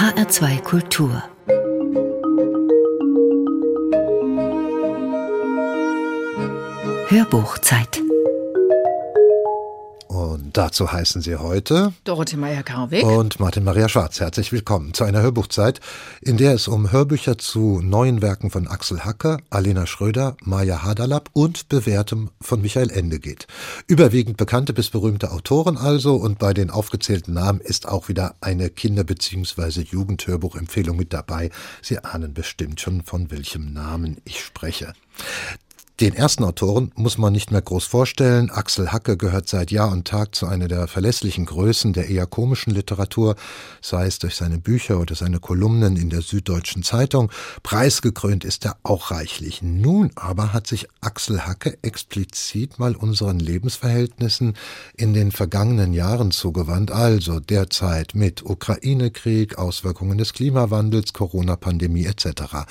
HR2 0.00 0.62
Kultur. 0.62 1.22
Hörbuchzeit 7.08 8.00
dazu 10.52 10.92
heißen 10.92 11.22
Sie 11.22 11.36
heute 11.36 11.92
Dorothee 12.04 12.36
Meyer-Karwig 12.36 13.04
und 13.04 13.40
Martin 13.40 13.64
Maria 13.64 13.88
Schwarz. 13.88 14.20
Herzlich 14.20 14.52
willkommen 14.52 14.94
zu 14.94 15.04
einer 15.04 15.22
Hörbuchzeit, 15.22 15.80
in 16.20 16.36
der 16.36 16.54
es 16.54 16.68
um 16.68 16.90
Hörbücher 16.90 17.38
zu 17.38 17.80
neuen 17.82 18.22
Werken 18.22 18.50
von 18.50 18.66
Axel 18.66 19.04
Hacker, 19.04 19.38
Alena 19.50 19.86
Schröder, 19.86 20.36
Maja 20.42 20.82
Hadalab 20.82 21.30
und 21.32 21.68
Bewährtem 21.68 22.30
von 22.40 22.60
Michael 22.60 22.90
Ende 22.90 23.18
geht. 23.18 23.46
Überwiegend 23.86 24.36
bekannte 24.36 24.72
bis 24.72 24.90
berühmte 24.90 25.30
Autoren 25.30 25.76
also 25.76 26.16
und 26.16 26.38
bei 26.38 26.54
den 26.54 26.70
aufgezählten 26.70 27.34
Namen 27.34 27.60
ist 27.60 27.88
auch 27.88 28.08
wieder 28.08 28.34
eine 28.40 28.70
Kinder- 28.70 29.04
bzw. 29.04 29.82
Jugendhörbuchempfehlung 29.82 30.96
mit 30.96 31.12
dabei. 31.12 31.50
Sie 31.82 31.98
ahnen 32.02 32.34
bestimmt 32.34 32.80
schon, 32.80 33.02
von 33.02 33.30
welchem 33.30 33.72
Namen 33.72 34.18
ich 34.24 34.40
spreche. 34.40 34.94
Den 36.00 36.14
ersten 36.14 36.44
Autoren 36.44 36.92
muss 36.94 37.18
man 37.18 37.34
nicht 37.34 37.50
mehr 37.50 37.60
groß 37.60 37.84
vorstellen. 37.84 38.48
Axel 38.48 38.90
Hacke 38.90 39.18
gehört 39.18 39.50
seit 39.50 39.70
Jahr 39.70 39.92
und 39.92 40.08
Tag 40.08 40.34
zu 40.34 40.46
einer 40.46 40.66
der 40.66 40.88
verlässlichen 40.88 41.44
Größen 41.44 41.92
der 41.92 42.08
eher 42.08 42.24
komischen 42.24 42.72
Literatur, 42.72 43.36
sei 43.82 44.06
es 44.06 44.18
durch 44.18 44.34
seine 44.34 44.56
Bücher 44.56 44.98
oder 44.98 45.14
seine 45.14 45.40
Kolumnen 45.40 45.96
in 45.96 46.08
der 46.08 46.22
Süddeutschen 46.22 46.82
Zeitung. 46.82 47.30
Preisgekrönt 47.62 48.46
ist 48.46 48.64
er 48.64 48.78
auch 48.82 49.10
reichlich. 49.10 49.60
Nun 49.60 50.10
aber 50.14 50.54
hat 50.54 50.66
sich 50.66 50.88
Axel 51.02 51.46
Hacke 51.46 51.76
explizit 51.82 52.78
mal 52.78 52.96
unseren 52.96 53.38
Lebensverhältnissen 53.38 54.56
in 54.96 55.12
den 55.12 55.32
vergangenen 55.32 55.92
Jahren 55.92 56.30
zugewandt, 56.30 56.92
also 56.92 57.40
derzeit 57.40 58.14
mit 58.14 58.42
Ukraine-Krieg, 58.42 59.58
Auswirkungen 59.58 60.16
des 60.16 60.32
Klimawandels, 60.32 61.12
Corona-Pandemie 61.12 62.06
etc. 62.06 62.64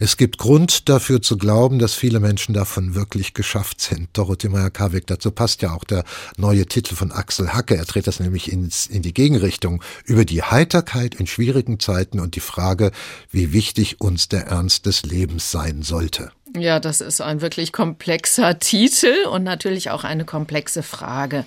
Es 0.00 0.16
gibt 0.16 0.38
Grund 0.38 0.88
dafür 0.88 1.22
zu 1.22 1.36
glauben, 1.36 1.78
dass 1.78 1.94
viele 1.94 2.18
Menschen 2.18 2.52
da 2.52 2.63
davon 2.64 2.94
wirklich 2.94 3.34
geschafft 3.34 3.82
sind. 3.82 4.08
Dorothee 4.14 4.48
Meyer-Karweg, 4.48 5.06
dazu 5.06 5.30
passt 5.30 5.60
ja 5.60 5.74
auch 5.74 5.84
der 5.84 6.02
neue 6.38 6.64
Titel 6.64 6.94
von 6.94 7.12
Axel 7.12 7.52
Hacke. 7.52 7.76
Er 7.76 7.84
dreht 7.84 8.06
das 8.06 8.20
nämlich 8.20 8.50
ins, 8.50 8.86
in 8.86 9.02
die 9.02 9.12
Gegenrichtung 9.12 9.82
über 10.06 10.24
die 10.24 10.42
Heiterkeit 10.42 11.14
in 11.14 11.26
schwierigen 11.26 11.78
Zeiten 11.78 12.20
und 12.20 12.36
die 12.36 12.40
Frage, 12.40 12.90
wie 13.30 13.52
wichtig 13.52 14.00
uns 14.00 14.28
der 14.28 14.46
Ernst 14.46 14.86
des 14.86 15.02
Lebens 15.02 15.50
sein 15.50 15.82
sollte. 15.82 16.32
Ja, 16.56 16.78
das 16.78 17.00
ist 17.00 17.20
ein 17.20 17.40
wirklich 17.40 17.72
komplexer 17.72 18.58
Titel 18.60 19.26
und 19.28 19.42
natürlich 19.42 19.90
auch 19.90 20.04
eine 20.04 20.24
komplexe 20.24 20.84
Frage. 20.84 21.44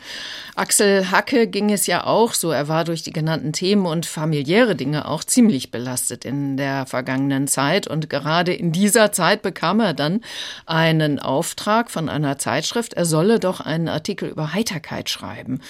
Axel 0.55 1.11
Hacke 1.11 1.47
ging 1.47 1.72
es 1.72 1.88
ja 1.88 2.05
auch 2.05 2.33
so. 2.33 2.52
Er 2.52 2.67
war 2.67 2.83
durch 2.83 3.03
die 3.03 3.14
genannten 3.14 3.53
Themen 3.53 3.86
und 3.86 4.05
familiäre 4.05 4.75
Dinge 4.75 5.08
auch 5.08 5.23
ziemlich 5.23 5.72
belastet 5.72 6.25
in 6.25 6.58
der 6.58 6.86
vergangenen 6.88 7.47
Zeit. 7.47 7.88
Und 7.88 8.09
gerade 8.09 8.53
in 8.53 8.73
dieser 8.73 9.14
Zeit 9.14 9.44
bekam 9.44 9.80
er 9.80 9.94
dann 9.94 10.22
einen 10.66 11.19
Auftrag 11.19 11.89
von 11.89 12.09
einer 12.09 12.38
Zeitschrift, 12.38 12.94
er 12.94 13.05
solle 13.05 13.39
doch 13.39 13.61
einen 13.61 13.88
Artikel 13.88 14.27
über 14.27 14.53
Heiterkeit 14.53 15.09
schreiben. 15.09 15.61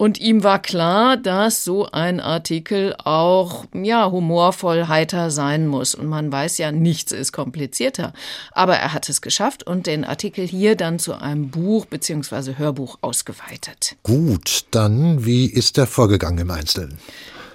Und 0.00 0.18
ihm 0.18 0.42
war 0.42 0.62
klar, 0.62 1.18
dass 1.18 1.62
so 1.62 1.90
ein 1.92 2.20
Artikel 2.20 2.94
auch, 3.04 3.66
ja, 3.74 4.10
humorvoll 4.10 4.88
heiter 4.88 5.30
sein 5.30 5.66
muss. 5.66 5.94
Und 5.94 6.06
man 6.06 6.32
weiß 6.32 6.56
ja, 6.56 6.72
nichts 6.72 7.12
ist 7.12 7.32
komplizierter. 7.32 8.14
Aber 8.52 8.76
er 8.76 8.94
hat 8.94 9.10
es 9.10 9.20
geschafft 9.20 9.62
und 9.62 9.86
den 9.86 10.06
Artikel 10.06 10.46
hier 10.46 10.74
dann 10.74 10.98
zu 10.98 11.20
einem 11.20 11.50
Buch 11.50 11.84
bzw. 11.84 12.54
Hörbuch 12.56 12.96
ausgeweitet. 13.02 13.96
Gut, 14.02 14.64
dann 14.70 15.26
wie 15.26 15.44
ist 15.44 15.76
er 15.76 15.86
vorgegangen 15.86 16.38
im 16.38 16.50
Einzelnen? 16.50 16.98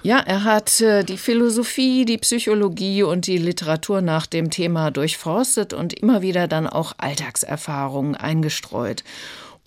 Ja, 0.04 0.20
er 0.20 0.44
hat 0.44 0.82
äh, 0.82 1.04
die 1.04 1.18
Philosophie, 1.18 2.06
die 2.06 2.20
Psychologie 2.20 3.02
und 3.02 3.26
die 3.26 3.40
Literatur 3.40 4.02
nach 4.02 4.28
dem 4.28 4.52
Thema 4.52 4.92
durchforstet 4.92 5.73
und 5.73 5.96
immer 5.96 6.22
wieder 6.22 6.48
dann 6.48 6.68
auch 6.68 6.94
Alltagserfahrungen 7.00 8.14
eingestreut. 8.14 9.04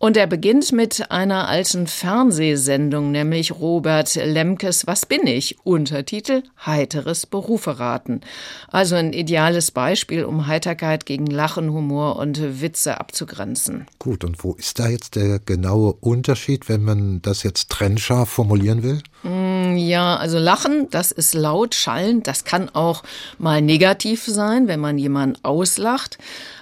Und 0.01 0.17
er 0.17 0.29
beginnt 0.29 0.71
mit 0.71 1.11
einer 1.11 1.49
alten 1.49 1.89
Fernsehsendung, 1.89 3.11
nämlich 3.11 3.51
Robert 3.51 4.15
Lemkes 4.15 4.87
Was 4.87 5.07
bin 5.07 5.27
ich? 5.27 5.57
Untertitel 5.65 6.45
Heiteres 6.65 7.27
Beruferaten. 7.27 8.21
Also 8.69 8.95
ein 8.95 9.13
ideales 9.13 9.73
Beispiel, 9.73 10.25
um 10.25 10.47
Heiterkeit 10.47 11.05
gegen 11.05 11.27
Lachen, 11.27 11.73
Humor 11.73 12.15
und 12.15 12.61
Witze 12.61 13.01
abzugrenzen. 13.01 13.87
Gut, 13.99 14.23
und 14.23 14.45
wo 14.45 14.53
ist 14.53 14.79
da 14.79 14.87
jetzt 14.89 15.17
der 15.17 15.41
genaue 15.41 15.95
Unterschied, 15.95 16.69
wenn 16.69 16.85
man 16.85 17.21
das 17.23 17.43
jetzt 17.43 17.69
trennscharf 17.69 18.29
formulieren 18.29 18.85
will? 18.85 19.03
Mm, 19.25 19.77
ja, 19.79 20.15
also 20.15 20.39
Lachen, 20.39 20.87
das 20.91 21.11
ist 21.11 21.35
laut, 21.35 21.75
schallend, 21.75 22.29
das 22.29 22.45
kann 22.45 22.69
auch 22.69 23.03
mal 23.39 23.61
negativ 23.61 24.25
sein, 24.25 24.69
wenn 24.69 24.79
man 24.79 24.97
jemanden 24.97 25.45
auslacht. 25.45 26.19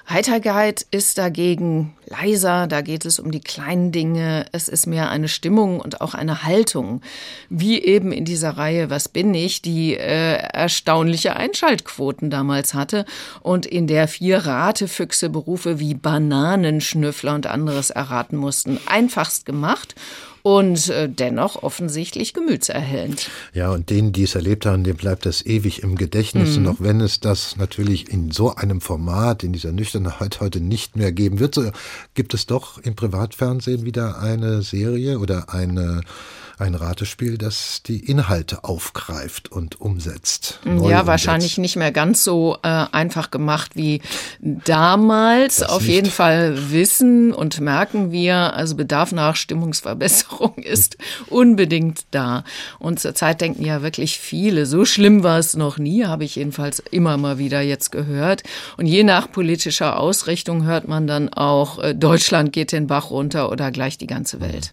Heiterkeit 0.08 0.86
ist 0.92 1.18
dagegen 1.18 1.96
leiser, 2.06 2.68
da 2.68 2.80
geht 2.80 3.04
es 3.04 3.18
um 3.18 3.32
die 3.32 3.40
kleinen 3.40 3.90
Dinge, 3.90 4.46
es 4.52 4.68
ist 4.68 4.86
mehr 4.86 5.10
eine 5.10 5.26
Stimmung 5.26 5.80
und 5.80 6.00
auch 6.00 6.14
eine 6.14 6.44
Haltung, 6.44 7.02
wie 7.50 7.82
eben 7.82 8.12
in 8.12 8.24
dieser 8.24 8.50
Reihe 8.50 8.88
Was 8.88 9.08
bin 9.08 9.34
ich, 9.34 9.62
die 9.62 9.96
äh, 9.96 10.36
erstaunliche 10.36 11.34
Einschaltquoten 11.34 12.30
damals 12.30 12.72
hatte 12.74 13.04
und 13.40 13.66
in 13.66 13.88
der 13.88 14.06
vier 14.06 14.46
Ratefüchse 14.46 15.28
Berufe 15.28 15.80
wie 15.80 15.94
Bananenschnüffler 15.94 17.34
und 17.34 17.48
anderes 17.48 17.90
erraten 17.90 18.36
mussten. 18.36 18.78
Einfachst 18.86 19.44
gemacht 19.44 19.96
und 20.46 20.90
äh, 20.90 21.08
dennoch 21.08 21.64
offensichtlich 21.64 22.32
gemütserhellend. 22.32 23.30
Ja, 23.52 23.72
und 23.72 23.90
denen, 23.90 24.12
die 24.12 24.22
es 24.22 24.36
erlebt 24.36 24.64
haben, 24.64 24.84
dem 24.84 24.94
bleibt 24.94 25.26
das 25.26 25.44
ewig 25.44 25.82
im 25.82 25.96
Gedächtnis. 25.96 26.56
Mhm. 26.56 26.58
Und 26.58 26.72
auch 26.72 26.76
wenn 26.78 27.00
es 27.00 27.18
das 27.18 27.56
natürlich 27.56 28.12
in 28.12 28.30
so 28.30 28.54
einem 28.54 28.80
Format, 28.80 29.42
in 29.42 29.52
dieser 29.52 29.72
Nüchternheit 29.72 30.38
heute 30.38 30.60
nicht 30.60 30.94
mehr 30.94 31.10
geben 31.10 31.40
wird, 31.40 31.56
so 31.56 31.68
gibt 32.14 32.32
es 32.32 32.46
doch 32.46 32.78
im 32.78 32.94
Privatfernsehen 32.94 33.84
wieder 33.84 34.20
eine 34.20 34.62
Serie 34.62 35.18
oder 35.18 35.52
eine 35.52 36.02
ein 36.58 36.74
Ratespiel, 36.74 37.36
das 37.36 37.82
die 37.82 37.98
Inhalte 38.00 38.64
aufgreift 38.64 39.52
und 39.52 39.78
umsetzt. 39.78 40.60
Ja, 40.64 40.72
umsetzt. 40.72 41.06
wahrscheinlich 41.06 41.58
nicht 41.58 41.76
mehr 41.76 41.92
ganz 41.92 42.24
so 42.24 42.56
äh, 42.62 42.68
einfach 42.68 43.30
gemacht 43.30 43.72
wie 43.74 44.00
damals. 44.40 45.56
Das 45.56 45.68
Auf 45.68 45.82
nicht. 45.82 45.90
jeden 45.90 46.10
Fall 46.10 46.70
wissen 46.70 47.34
und 47.34 47.60
merken 47.60 48.10
wir, 48.10 48.54
also 48.54 48.74
Bedarf 48.74 49.12
nach 49.12 49.36
Stimmungsverbesserung 49.36 50.54
ist 50.62 50.96
unbedingt 51.28 52.06
da. 52.10 52.42
Und 52.78 53.00
zurzeit 53.00 53.42
denken 53.42 53.64
ja 53.64 53.82
wirklich 53.82 54.18
viele, 54.18 54.64
so 54.64 54.86
schlimm 54.86 55.22
war 55.22 55.38
es 55.38 55.54
noch 55.54 55.76
nie, 55.76 56.06
habe 56.06 56.24
ich 56.24 56.36
jedenfalls 56.36 56.82
immer 56.90 57.18
mal 57.18 57.36
wieder 57.36 57.60
jetzt 57.60 57.92
gehört. 57.92 58.42
Und 58.78 58.86
je 58.86 59.02
nach 59.02 59.30
politischer 59.30 59.98
Ausrichtung 59.98 60.64
hört 60.64 60.88
man 60.88 61.06
dann 61.06 61.28
auch, 61.28 61.78
äh, 61.80 61.94
Deutschland 61.94 62.54
geht 62.54 62.72
den 62.72 62.86
Bach 62.86 63.10
runter 63.10 63.52
oder 63.52 63.70
gleich 63.70 63.98
die 63.98 64.06
ganze 64.06 64.40
Welt. 64.40 64.72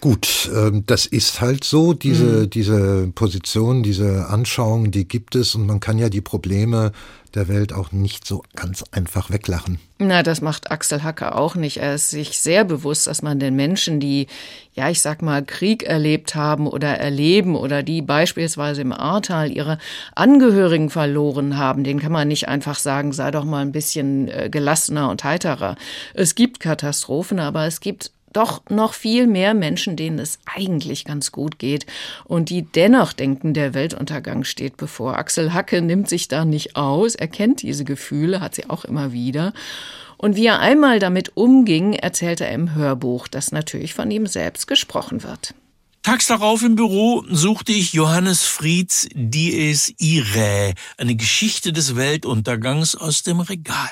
Gut, 0.00 0.48
ähm, 0.54 0.84
das 0.86 1.06
ist 1.06 1.40
halt 1.40 1.64
so, 1.64 1.92
diese, 1.92 2.24
mhm. 2.24 2.50
diese 2.50 3.10
Position, 3.14 3.82
diese 3.82 4.28
Anschauung, 4.28 4.92
die 4.92 5.08
gibt 5.08 5.34
es 5.34 5.56
und 5.56 5.66
man 5.66 5.80
kann 5.80 5.98
ja 5.98 6.08
die 6.08 6.20
Probleme 6.20 6.92
der 7.34 7.48
Welt 7.48 7.72
auch 7.72 7.92
nicht 7.92 8.26
so 8.26 8.42
ganz 8.54 8.84
einfach 8.92 9.30
weglachen. 9.30 9.78
Na, 9.98 10.22
das 10.22 10.40
macht 10.40 10.70
Axel 10.70 11.02
Hacker 11.02 11.36
auch 11.36 11.56
nicht. 11.56 11.78
Er 11.78 11.94
ist 11.94 12.10
sich 12.10 12.38
sehr 12.38 12.64
bewusst, 12.64 13.06
dass 13.06 13.22
man 13.22 13.38
den 13.38 13.54
Menschen, 13.54 14.00
die, 14.00 14.28
ja, 14.74 14.88
ich 14.88 15.00
sag 15.00 15.20
mal, 15.20 15.44
Krieg 15.44 15.82
erlebt 15.82 16.34
haben 16.34 16.66
oder 16.66 16.96
erleben 16.96 17.56
oder 17.56 17.82
die 17.82 18.00
beispielsweise 18.00 18.80
im 18.80 18.92
Ahrtal 18.92 19.50
ihre 19.50 19.78
Angehörigen 20.14 20.90
verloren 20.90 21.58
haben, 21.58 21.84
denen 21.84 22.00
kann 22.00 22.12
man 22.12 22.28
nicht 22.28 22.48
einfach 22.48 22.78
sagen, 22.78 23.12
sei 23.12 23.30
doch 23.30 23.44
mal 23.44 23.62
ein 23.62 23.72
bisschen 23.72 24.28
äh, 24.28 24.48
gelassener 24.50 25.10
und 25.10 25.24
heiterer. 25.24 25.76
Es 26.14 26.34
gibt 26.34 26.60
Katastrophen, 26.60 27.40
aber 27.40 27.66
es 27.66 27.80
gibt 27.80 28.12
doch 28.32 28.62
noch 28.68 28.94
viel 28.94 29.26
mehr 29.26 29.54
Menschen, 29.54 29.96
denen 29.96 30.18
es 30.18 30.38
eigentlich 30.46 31.04
ganz 31.04 31.32
gut 31.32 31.58
geht 31.58 31.86
und 32.24 32.50
die 32.50 32.62
dennoch 32.62 33.12
denken, 33.12 33.54
der 33.54 33.74
Weltuntergang 33.74 34.44
steht 34.44 34.76
bevor. 34.76 35.16
Axel 35.16 35.52
Hacke 35.52 35.82
nimmt 35.82 36.08
sich 36.08 36.28
da 36.28 36.44
nicht 36.44 36.76
aus, 36.76 37.14
er 37.14 37.28
kennt 37.28 37.62
diese 37.62 37.84
Gefühle, 37.84 38.40
hat 38.40 38.54
sie 38.54 38.68
auch 38.68 38.84
immer 38.84 39.12
wieder. 39.12 39.52
Und 40.16 40.34
wie 40.34 40.46
er 40.46 40.58
einmal 40.58 40.98
damit 40.98 41.36
umging, 41.36 41.92
erzählte 41.92 42.44
er 42.44 42.52
im 42.52 42.74
Hörbuch, 42.74 43.28
das 43.28 43.52
natürlich 43.52 43.94
von 43.94 44.10
ihm 44.10 44.26
selbst 44.26 44.66
gesprochen 44.66 45.22
wird. 45.22 45.54
Tags 46.02 46.26
darauf 46.26 46.62
im 46.62 46.74
Büro 46.74 47.24
suchte 47.28 47.72
ich 47.72 47.92
Johannes 47.92 48.44
Frieds 48.44 49.08
Dies 49.14 49.94
Irae, 49.98 50.74
eine 50.96 51.14
Geschichte 51.14 51.72
des 51.72 51.96
Weltuntergangs 51.96 52.94
aus 52.94 53.22
dem 53.22 53.40
Regal. 53.40 53.90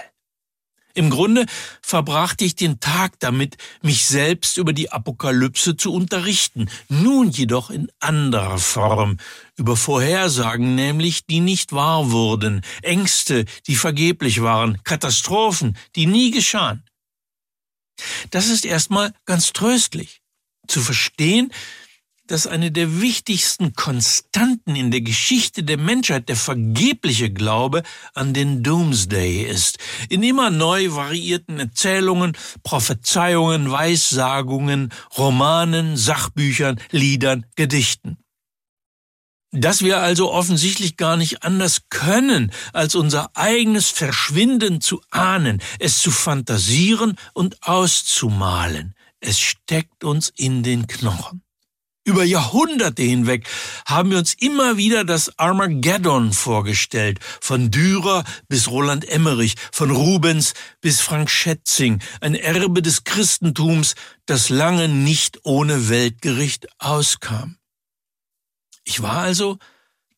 Im 0.97 1.11
Grunde 1.11 1.45
verbrachte 1.83 2.47
ich 2.47 2.57
den 2.57 2.81
Tag 2.81 3.21
damit, 3.21 3.59
mich 3.83 4.07
selbst 4.07 4.57
über 4.57 4.73
die 4.73 4.91
Apokalypse 4.91 5.77
zu 5.77 5.93
unterrichten, 5.93 6.71
nun 6.89 7.29
jedoch 7.31 7.69
in 7.69 7.93
anderer 8.01 8.57
Form, 8.57 9.19
über 9.59 9.77
Vorhersagen 9.77 10.75
nämlich, 10.75 11.27
die 11.27 11.41
nicht 11.41 11.75
wahr 11.75 12.11
wurden, 12.13 12.63
Ängste, 12.81 13.45
die 13.67 13.77
vergeblich 13.77 14.41
waren, 14.41 14.83
Katastrophen, 14.85 15.77
die 15.97 16.07
nie 16.07 16.31
geschahen. 16.31 16.83
Das 18.31 18.49
ist 18.49 18.65
erstmal 18.65 19.13
ganz 19.27 19.53
tröstlich, 19.53 20.23
zu 20.67 20.81
verstehen, 20.81 21.53
dass 22.27 22.47
eine 22.47 22.71
der 22.71 23.01
wichtigsten 23.01 23.75
Konstanten 23.75 24.77
in 24.77 24.91
der 24.91 25.01
Geschichte 25.01 25.63
der 25.63 25.79
Menschheit 25.79 26.29
der 26.29 26.37
vergebliche 26.37 27.31
Glaube 27.31 27.83
an 28.15 28.35
den 28.35 28.63
Doomsday 28.63 29.43
ist. 29.43 29.79
In 30.09 30.23
immer 30.23 30.51
neu 30.51 30.93
variierten 30.95 31.61
Erzählungen, 31.61 32.37
Prophezeiungen, 32.63 33.71
Weissagungen, 33.71 34.93
Romanen, 35.17 35.97
Sachbüchern, 35.97 36.81
Liedern, 36.91 37.47
Gedichten. 37.57 38.19
Dass 39.53 39.83
wir 39.83 40.03
also 40.03 40.33
offensichtlich 40.33 40.97
gar 40.97 41.17
nicht 41.17 41.43
anders 41.43 41.83
können, 41.89 42.53
als 42.73 42.95
unser 42.95 43.31
eigenes 43.35 43.89
Verschwinden 43.89 44.81
zu 44.81 45.01
ahnen, 45.11 45.63
es 45.79 46.01
zu 46.01 46.11
fantasieren 46.11 47.17
und 47.33 47.63
auszumalen. 47.63 48.95
Es 49.21 49.41
steckt 49.41 50.05
uns 50.05 50.31
in 50.37 50.63
den 50.63 50.87
Knochen. 50.87 51.46
Über 52.07 52.23
Jahrhunderte 52.23 53.03
hinweg 53.03 53.49
haben 53.85 54.13
wir 54.13 54.19
uns 54.19 54.33
immer 54.35 54.77
wieder 54.77 55.03
das 55.03 55.41
Armageddon 55.41 56.33
vorgestellt, 56.33 57.19
von 57.41 57.73
Dürer 57.73 58.23
bis 58.49 58.69
Roland 58.69 59.09
Emmerich, 59.09 59.57
von 59.73 59.91
Rubens 59.91 60.55
bis 60.81 61.01
Frank 61.01 61.29
Schätzing, 61.29 62.01
ein 62.21 62.37
Erbe 62.37 62.81
des 62.81 63.03
Christentums, 63.03 63.97
das 64.25 64.51
lange 64.51 64.89
nicht 64.89 65.41
ohne 65.43 65.89
Weltgericht 65.89 66.69
auskam. 66.79 67.57
Ich 68.85 69.03
war 69.03 69.19
also 69.19 69.59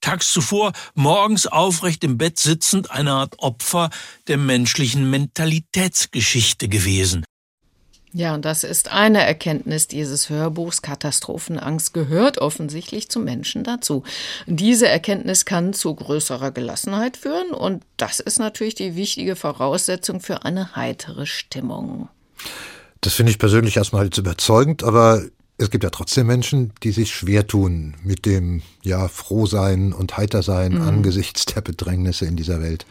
tags 0.02 0.30
zuvor 0.30 0.72
morgens 0.94 1.46
aufrecht 1.46 2.04
im 2.04 2.18
Bett 2.18 2.38
sitzend 2.38 2.90
eine 2.90 3.12
Art 3.12 3.38
Opfer 3.38 3.88
der 4.26 4.36
menschlichen 4.36 5.08
Mentalitätsgeschichte 5.08 6.68
gewesen, 6.68 7.24
ja, 8.12 8.34
und 8.34 8.44
das 8.44 8.64
ist 8.64 8.90
eine 8.90 9.24
Erkenntnis 9.24 9.86
dieses 9.86 10.30
Hörbuchs. 10.30 10.82
Katastrophenangst 10.82 11.92
gehört 11.92 12.38
offensichtlich 12.38 13.10
zum 13.10 13.24
Menschen 13.24 13.64
dazu. 13.64 14.02
Diese 14.46 14.88
Erkenntnis 14.88 15.44
kann 15.44 15.74
zu 15.74 15.94
größerer 15.94 16.50
Gelassenheit 16.50 17.16
führen 17.16 17.50
und 17.50 17.82
das 17.96 18.20
ist 18.20 18.38
natürlich 18.38 18.74
die 18.74 18.96
wichtige 18.96 19.36
Voraussetzung 19.36 20.20
für 20.20 20.44
eine 20.44 20.74
heitere 20.74 21.26
Stimmung. 21.26 22.08
Das 23.00 23.14
finde 23.14 23.30
ich 23.30 23.38
persönlich 23.38 23.76
erstmal 23.76 24.06
jetzt 24.06 24.18
überzeugend, 24.18 24.82
aber 24.82 25.22
es 25.58 25.70
gibt 25.70 25.84
ja 25.84 25.90
trotzdem 25.90 26.26
Menschen, 26.28 26.72
die 26.82 26.92
sich 26.92 27.12
schwer 27.12 27.46
tun 27.46 27.94
mit 28.02 28.26
dem 28.26 28.62
ja 28.82 29.08
Frohsein 29.08 29.92
und 29.92 30.16
Heitersein 30.16 30.74
mhm. 30.74 30.82
angesichts 30.82 31.44
der 31.46 31.60
Bedrängnisse 31.60 32.26
in 32.26 32.36
dieser 32.36 32.62
Welt. 32.62 32.86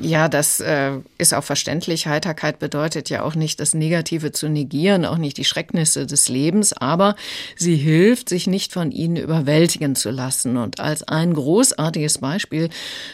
Ja, 0.00 0.28
das 0.28 0.60
äh, 0.60 0.92
ist 1.18 1.34
auch 1.34 1.44
verständlich. 1.44 2.06
Heiterkeit 2.06 2.58
bedeutet 2.58 3.10
ja 3.10 3.22
auch 3.22 3.34
nicht, 3.34 3.60
das 3.60 3.74
Negative 3.74 4.32
zu 4.32 4.48
negieren, 4.48 5.04
auch 5.04 5.18
nicht 5.18 5.36
die 5.36 5.44
Schrecknisse 5.44 6.06
des 6.06 6.28
Lebens, 6.28 6.72
aber 6.72 7.16
sie 7.56 7.76
hilft, 7.76 8.30
sich 8.30 8.46
nicht 8.46 8.72
von 8.72 8.92
ihnen 8.92 9.16
überwältigen 9.16 9.94
zu 9.94 10.10
lassen. 10.10 10.56
Und 10.56 10.80
als 10.80 11.02
ein 11.02 11.34
großartiges 11.34 12.18
Beispiel 12.18 12.70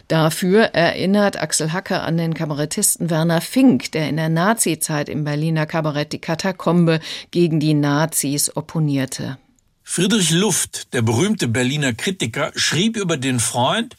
dafür 0.07 0.75
erinnert 0.75 1.41
Axel 1.41 1.73
Hacker 1.73 2.05
an 2.05 2.19
den 2.19 2.35
Kabarettisten 2.35 3.11
Werner 3.11 3.41
Fink, 3.41 3.91
der 3.93 4.09
in 4.09 4.17
der 4.17 4.29
Nazizeit 4.29 5.09
im 5.09 5.25
Berliner 5.25 5.67
Kabarett 5.67 6.13
die 6.13 6.21
Katakombe 6.21 7.01
gegen 7.33 7.59
die 7.59 7.75
Nazis 7.75 8.55
opponierte. 8.55 9.39
Friedrich 9.83 10.31
Luft, 10.31 10.93
der 10.95 11.03
berühmte 11.03 11.49
Berliner 11.49 11.95
Kritiker, 11.95 12.53
schrieb 12.57 12.97
über 12.97 13.17
den 13.17 13.39
Freund, 13.39 13.97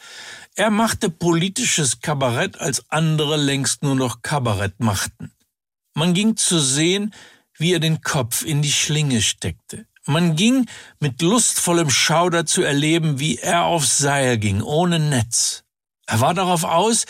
er 0.57 0.71
machte 0.71 1.11
politisches 1.11 2.01
Kabarett, 2.01 2.59
als 2.59 2.83
andere 2.89 3.37
längst 3.37 3.83
nur 3.83 3.95
noch 3.95 4.23
Kabarett 4.23 4.79
machten. 4.79 5.31
Man 5.93 6.15
ging 6.15 6.35
zu 6.35 6.59
sehen, 6.59 7.13
wie 7.57 7.73
er 7.73 7.79
den 7.79 8.01
Kopf 8.01 8.43
in 8.43 8.63
die 8.63 8.71
Schlinge 8.71 9.21
steckte. 9.21 9.85
Man 10.07 10.35
ging 10.35 10.65
mit 10.99 11.21
lustvollem 11.21 11.91
Schauder 11.91 12.47
zu 12.47 12.63
erleben, 12.63 13.19
wie 13.19 13.37
er 13.37 13.65
aufs 13.65 13.99
Seil 13.99 14.39
ging, 14.39 14.61
ohne 14.61 14.99
Netz. 14.99 15.63
Er 16.07 16.21
war 16.21 16.33
darauf 16.33 16.63
aus, 16.63 17.05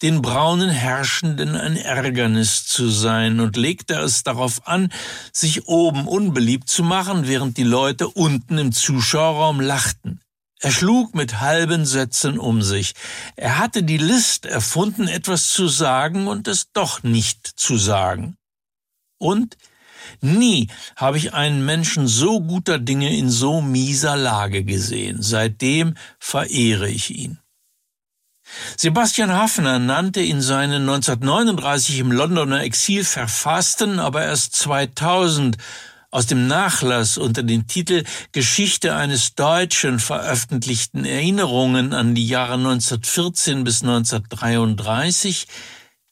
den 0.00 0.22
braunen 0.22 0.70
Herrschenden 0.70 1.54
ein 1.54 1.76
Ärgernis 1.76 2.66
zu 2.66 2.88
sein 2.88 3.40
und 3.40 3.56
legte 3.56 3.94
es 3.94 4.22
darauf 4.22 4.66
an, 4.66 4.90
sich 5.32 5.68
oben 5.68 6.08
unbeliebt 6.08 6.68
zu 6.70 6.82
machen, 6.82 7.28
während 7.28 7.58
die 7.58 7.62
Leute 7.62 8.08
unten 8.08 8.56
im 8.56 8.72
Zuschauerraum 8.72 9.60
lachten. 9.60 10.20
Er 10.66 10.72
schlug 10.72 11.14
mit 11.14 11.38
halben 11.38 11.86
Sätzen 11.86 12.40
um 12.40 12.60
sich. 12.60 12.94
Er 13.36 13.58
hatte 13.58 13.84
die 13.84 13.98
List 13.98 14.46
erfunden, 14.46 15.06
etwas 15.06 15.50
zu 15.50 15.68
sagen 15.68 16.26
und 16.26 16.48
es 16.48 16.72
doch 16.72 17.04
nicht 17.04 17.46
zu 17.46 17.76
sagen. 17.76 18.36
Und 19.16 19.56
nie 20.20 20.66
habe 20.96 21.18
ich 21.18 21.34
einen 21.34 21.64
Menschen 21.64 22.08
so 22.08 22.40
guter 22.40 22.80
Dinge 22.80 23.16
in 23.16 23.30
so 23.30 23.60
mieser 23.60 24.16
Lage 24.16 24.64
gesehen. 24.64 25.22
Seitdem 25.22 25.94
verehre 26.18 26.88
ich 26.88 27.16
ihn. 27.16 27.38
Sebastian 28.76 29.30
Hafner 29.30 29.78
nannte 29.78 30.20
in 30.20 30.42
seinen 30.42 30.82
1939 30.82 32.00
im 32.00 32.10
Londoner 32.10 32.62
Exil 32.62 33.04
verfassten, 33.04 34.00
aber 34.00 34.24
erst 34.24 34.56
2000 34.56 35.58
aus 36.16 36.24
dem 36.24 36.46
Nachlass 36.46 37.18
unter 37.18 37.42
dem 37.42 37.66
Titel 37.66 38.02
Geschichte 38.32 38.94
eines 38.94 39.34
Deutschen 39.34 40.00
veröffentlichten 40.00 41.04
Erinnerungen 41.04 41.92
an 41.92 42.14
die 42.14 42.26
Jahre 42.26 42.54
1914 42.54 43.64
bis 43.64 43.82
1933 43.82 45.46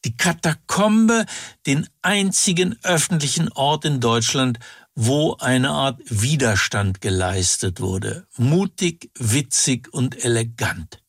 die 0.05 0.15
Katakombe 0.15 1.25
den 1.65 1.89
einzigen 2.03 2.77
öffentlichen 2.83 3.51
Ort 3.53 3.85
in 3.85 3.99
Deutschland, 3.99 4.59
wo 4.93 5.37
eine 5.39 5.71
Art 5.71 5.99
Widerstand 6.05 7.01
geleistet 7.01 7.79
wurde. 7.79 8.27
Mutig, 8.37 9.09
witzig 9.17 9.91
und 9.91 10.23
elegant. 10.23 11.01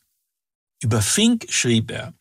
Über 0.83 1.03
Fink 1.03 1.45
schrieb 1.51 1.91
er, 1.91 2.15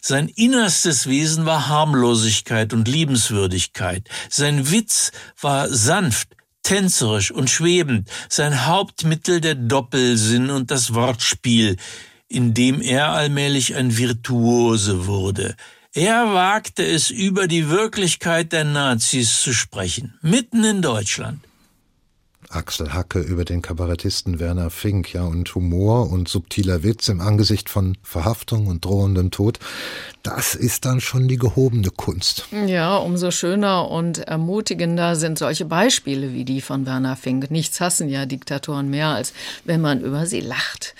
sein 0.00 0.28
innerstes 0.28 1.08
Wesen 1.08 1.46
war 1.46 1.68
Harmlosigkeit 1.68 2.72
und 2.72 2.88
Liebenswürdigkeit. 2.88 4.08
Sein 4.28 4.70
Witz 4.70 5.12
war 5.40 5.68
sanft, 5.68 6.28
tänzerisch 6.62 7.30
und 7.30 7.50
schwebend. 7.50 8.08
Sein 8.28 8.66
Hauptmittel 8.66 9.40
der 9.40 9.54
Doppelsinn 9.54 10.50
und 10.50 10.70
das 10.70 10.94
Wortspiel, 10.94 11.76
in 12.28 12.54
dem 12.54 12.80
er 12.80 13.10
allmählich 13.10 13.76
ein 13.76 13.96
Virtuose 13.96 15.06
wurde. 15.06 15.54
Er 15.92 16.34
wagte 16.34 16.84
es, 16.84 17.10
über 17.10 17.46
die 17.46 17.68
Wirklichkeit 17.70 18.52
der 18.52 18.64
Nazis 18.64 19.40
zu 19.40 19.52
sprechen, 19.52 20.18
mitten 20.22 20.64
in 20.64 20.82
Deutschland. 20.82 21.40
Axel 22.54 22.92
Hacke 22.92 23.20
über 23.20 23.44
den 23.44 23.62
Kabarettisten 23.62 24.38
Werner 24.38 24.70
Fink, 24.70 25.12
ja, 25.12 25.22
und 25.24 25.54
Humor 25.54 26.10
und 26.10 26.28
subtiler 26.28 26.82
Witz 26.82 27.08
im 27.08 27.20
Angesicht 27.20 27.68
von 27.68 27.96
Verhaftung 28.02 28.66
und 28.66 28.84
drohendem 28.84 29.30
Tod, 29.30 29.58
das 30.22 30.54
ist 30.54 30.84
dann 30.84 31.00
schon 31.00 31.28
die 31.28 31.36
gehobene 31.36 31.90
Kunst. 31.90 32.46
Ja, 32.66 32.96
umso 32.96 33.30
schöner 33.30 33.90
und 33.90 34.18
ermutigender 34.18 35.16
sind 35.16 35.38
solche 35.38 35.64
Beispiele 35.66 36.32
wie 36.32 36.44
die 36.44 36.60
von 36.60 36.86
Werner 36.86 37.16
Fink. 37.16 37.50
Nichts 37.50 37.80
hassen 37.80 38.08
ja 38.08 38.24
Diktatoren 38.24 38.88
mehr, 38.88 39.08
als 39.08 39.32
wenn 39.64 39.80
man 39.80 40.00
über 40.00 40.26
sie 40.26 40.40
lacht. 40.40 40.94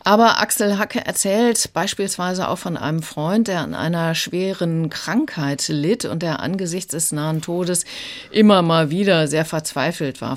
Aber 0.00 0.40
Axel 0.40 0.78
Hacke 0.78 1.04
erzählt 1.04 1.70
beispielsweise 1.72 2.48
auch 2.48 2.58
von 2.58 2.76
einem 2.76 3.02
Freund, 3.02 3.48
der 3.48 3.60
an 3.60 3.74
einer 3.74 4.14
schweren 4.14 4.90
Krankheit 4.90 5.66
litt 5.68 6.04
und 6.04 6.22
der 6.22 6.40
angesichts 6.40 6.92
des 6.92 7.12
nahen 7.12 7.42
Todes 7.42 7.84
immer 8.30 8.62
mal 8.62 8.90
wieder 8.90 9.26
sehr 9.26 9.44
verzweifelt 9.44 10.20
war, 10.20 10.36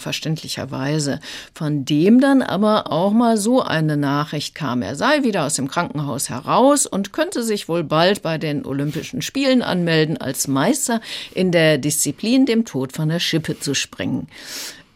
verständlicherweise. 0.60 1.20
Von 1.54 1.86
dem 1.86 2.20
dann 2.20 2.42
aber 2.42 2.92
auch 2.92 3.12
mal 3.12 3.38
so 3.38 3.62
eine 3.62 3.98
Nachricht 3.98 4.56
kam. 4.56 4.82
Er 4.82 4.96
sei 4.96 5.24
wieder 5.24 5.46
aus 5.46 5.56
dem 5.56 5.68
Krankenhaus 5.68 6.30
heraus 6.30 6.86
und 6.86 7.14
könnte 7.14 7.44
sich 7.44 7.68
wohl 7.68 7.84
bald 7.84 8.22
bei 8.22 8.38
den 8.38 8.66
Olympischen 8.66 9.22
Spielen 9.22 9.62
anmelden 9.62 10.18
als 10.18 10.48
Meister 10.48 11.02
in 11.34 11.52
der 11.52 11.78
Disziplin, 11.78 12.46
dem 12.46 12.66
Tod 12.66 12.94
von 12.94 13.10
der 13.10 13.20
Schippe 13.20 13.60
zu 13.60 13.74
springen. 13.74 14.28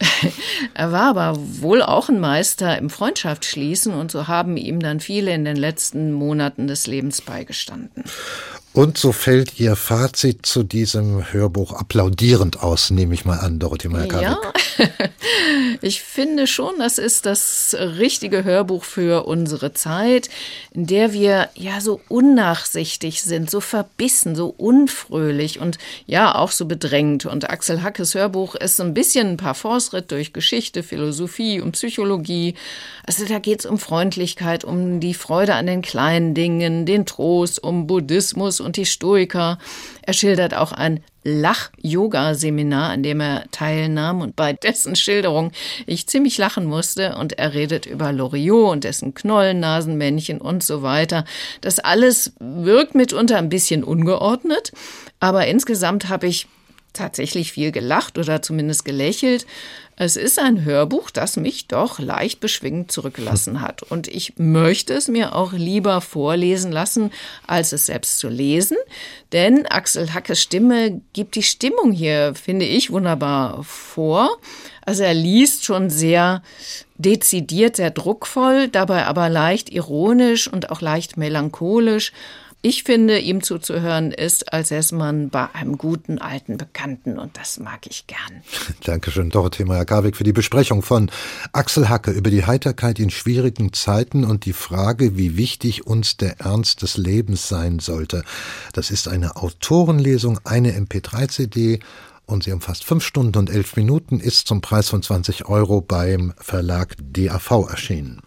er 0.74 0.92
war 0.92 1.10
aber 1.10 1.36
wohl 1.38 1.80
auch 1.80 2.08
ein 2.08 2.20
Meister 2.20 2.76
im 2.78 2.90
Freundschaftsschließen 2.90 3.94
und 3.94 4.10
so 4.10 4.26
haben 4.26 4.56
ihm 4.56 4.80
dann 4.80 5.00
viele 5.00 5.32
in 5.32 5.44
den 5.44 5.56
letzten 5.56 6.12
Monaten 6.12 6.66
des 6.66 6.86
Lebens 6.86 7.20
beigestanden. 7.20 8.04
Und 8.74 8.98
so 8.98 9.12
fällt 9.12 9.60
Ihr 9.60 9.76
Fazit 9.76 10.44
zu 10.44 10.64
diesem 10.64 11.32
Hörbuch 11.32 11.74
applaudierend 11.74 12.60
aus, 12.60 12.90
nehme 12.90 13.14
ich 13.14 13.24
mal 13.24 13.38
an, 13.38 13.60
Dorothee 13.60 13.86
meyer 13.86 14.20
Ja, 14.20 14.40
ich 15.80 16.02
finde 16.02 16.48
schon, 16.48 16.80
das 16.80 16.98
ist 16.98 17.24
das 17.24 17.76
richtige 17.78 18.42
Hörbuch 18.42 18.82
für 18.82 19.26
unsere 19.26 19.74
Zeit, 19.74 20.28
in 20.72 20.88
der 20.88 21.12
wir 21.12 21.50
ja 21.54 21.80
so 21.80 22.00
unnachsichtig 22.08 23.22
sind, 23.22 23.48
so 23.48 23.60
verbissen, 23.60 24.34
so 24.34 24.52
unfröhlich 24.56 25.60
und 25.60 25.78
ja 26.06 26.34
auch 26.34 26.50
so 26.50 26.66
bedrängt. 26.66 27.26
Und 27.26 27.48
Axel 27.48 27.84
Hackes 27.84 28.16
Hörbuch 28.16 28.56
ist 28.56 28.80
ein 28.80 28.92
bisschen 28.92 29.28
ein 29.28 29.36
Parforce-Ritt 29.36 30.10
durch 30.10 30.32
Geschichte, 30.32 30.82
Philosophie 30.82 31.60
und 31.60 31.72
Psychologie. 31.72 32.56
Also 33.06 33.24
da 33.24 33.38
geht 33.38 33.60
es 33.60 33.66
um 33.66 33.78
Freundlichkeit, 33.78 34.64
um 34.64 34.98
die 34.98 35.14
Freude 35.14 35.54
an 35.54 35.66
den 35.66 35.82
kleinen 35.82 36.34
Dingen, 36.34 36.86
den 36.86 37.06
Trost, 37.06 37.62
um 37.62 37.86
Buddhismus 37.86 38.63
und 38.64 38.76
die 38.76 38.86
Stoiker. 38.86 39.58
Er 40.02 40.12
schildert 40.12 40.54
auch 40.54 40.72
ein 40.72 41.02
Lach-Yoga-Seminar, 41.24 42.90
an 42.90 43.02
dem 43.02 43.20
er 43.20 43.44
teilnahm 43.50 44.20
und 44.20 44.36
bei 44.36 44.52
dessen 44.52 44.94
Schilderung 44.94 45.52
ich 45.86 46.06
ziemlich 46.06 46.36
lachen 46.38 46.66
musste. 46.66 47.16
Und 47.16 47.38
er 47.38 47.54
redet 47.54 47.86
über 47.86 48.12
Loriot 48.12 48.72
und 48.72 48.84
dessen 48.84 49.14
Knollennasenmännchen 49.14 50.40
und 50.40 50.62
so 50.62 50.82
weiter. 50.82 51.24
Das 51.60 51.78
alles 51.78 52.34
wirkt 52.40 52.94
mitunter 52.94 53.38
ein 53.38 53.48
bisschen 53.48 53.84
ungeordnet, 53.84 54.72
aber 55.20 55.46
insgesamt 55.46 56.08
habe 56.08 56.26
ich 56.26 56.46
tatsächlich 56.94 57.52
viel 57.52 57.72
gelacht 57.72 58.16
oder 58.16 58.40
zumindest 58.40 58.84
gelächelt. 58.84 59.46
Es 59.96 60.16
ist 60.16 60.40
ein 60.40 60.64
Hörbuch, 60.64 61.10
das 61.10 61.36
mich 61.36 61.68
doch 61.68 62.00
leicht 62.00 62.40
beschwingt 62.40 62.90
zurückgelassen 62.90 63.60
hat. 63.60 63.84
Und 63.84 64.08
ich 64.08 64.32
möchte 64.38 64.92
es 64.92 65.06
mir 65.06 65.36
auch 65.36 65.52
lieber 65.52 66.00
vorlesen 66.00 66.72
lassen, 66.72 67.12
als 67.46 67.72
es 67.72 67.86
selbst 67.86 68.18
zu 68.18 68.28
lesen. 68.28 68.76
Denn 69.32 69.66
Axel 69.66 70.12
Hackes 70.12 70.42
Stimme 70.42 71.00
gibt 71.12 71.36
die 71.36 71.44
Stimmung 71.44 71.92
hier, 71.92 72.34
finde 72.34 72.64
ich, 72.64 72.90
wunderbar 72.90 73.62
vor. 73.62 74.36
Also 74.84 75.04
er 75.04 75.14
liest 75.14 75.64
schon 75.64 75.90
sehr 75.90 76.42
dezidiert, 76.96 77.76
sehr 77.76 77.90
druckvoll, 77.90 78.68
dabei 78.68 79.06
aber 79.06 79.28
leicht 79.28 79.70
ironisch 79.70 80.48
und 80.48 80.70
auch 80.70 80.80
leicht 80.80 81.16
melancholisch. 81.16 82.12
Ich 82.66 82.82
finde, 82.82 83.18
ihm 83.18 83.42
zuzuhören 83.42 84.10
ist, 84.10 84.50
als 84.54 84.70
säße 84.70 84.94
man 84.94 85.28
bei 85.28 85.54
einem 85.54 85.76
guten 85.76 86.16
alten 86.16 86.56
Bekannten 86.56 87.18
und 87.18 87.36
das 87.36 87.60
mag 87.60 87.80
ich 87.86 88.06
gern. 88.06 88.42
Dankeschön, 88.84 89.28
Dorothee 89.28 89.66
Meyer-Karwig, 89.66 90.16
für 90.16 90.24
die 90.24 90.32
Besprechung 90.32 90.80
von 90.80 91.10
Axel 91.52 91.90
Hacke 91.90 92.10
über 92.12 92.30
die 92.30 92.46
Heiterkeit 92.46 92.98
in 92.98 93.10
schwierigen 93.10 93.74
Zeiten 93.74 94.24
und 94.24 94.46
die 94.46 94.54
Frage, 94.54 95.18
wie 95.18 95.36
wichtig 95.36 95.86
uns 95.86 96.16
der 96.16 96.40
Ernst 96.40 96.80
des 96.80 96.96
Lebens 96.96 97.48
sein 97.50 97.80
sollte. 97.80 98.24
Das 98.72 98.90
ist 98.90 99.08
eine 99.08 99.36
Autorenlesung, 99.36 100.40
eine 100.44 100.72
MP3-CD 100.72 101.80
und 102.24 102.44
sie 102.44 102.52
umfasst 102.52 102.84
fünf 102.84 103.04
Stunden 103.04 103.36
und 103.36 103.50
elf 103.50 103.76
Minuten, 103.76 104.20
ist 104.20 104.48
zum 104.48 104.62
Preis 104.62 104.88
von 104.88 105.02
20 105.02 105.50
Euro 105.50 105.82
beim 105.82 106.32
Verlag 106.38 106.94
DAV 107.12 107.68
erschienen. 107.68 108.22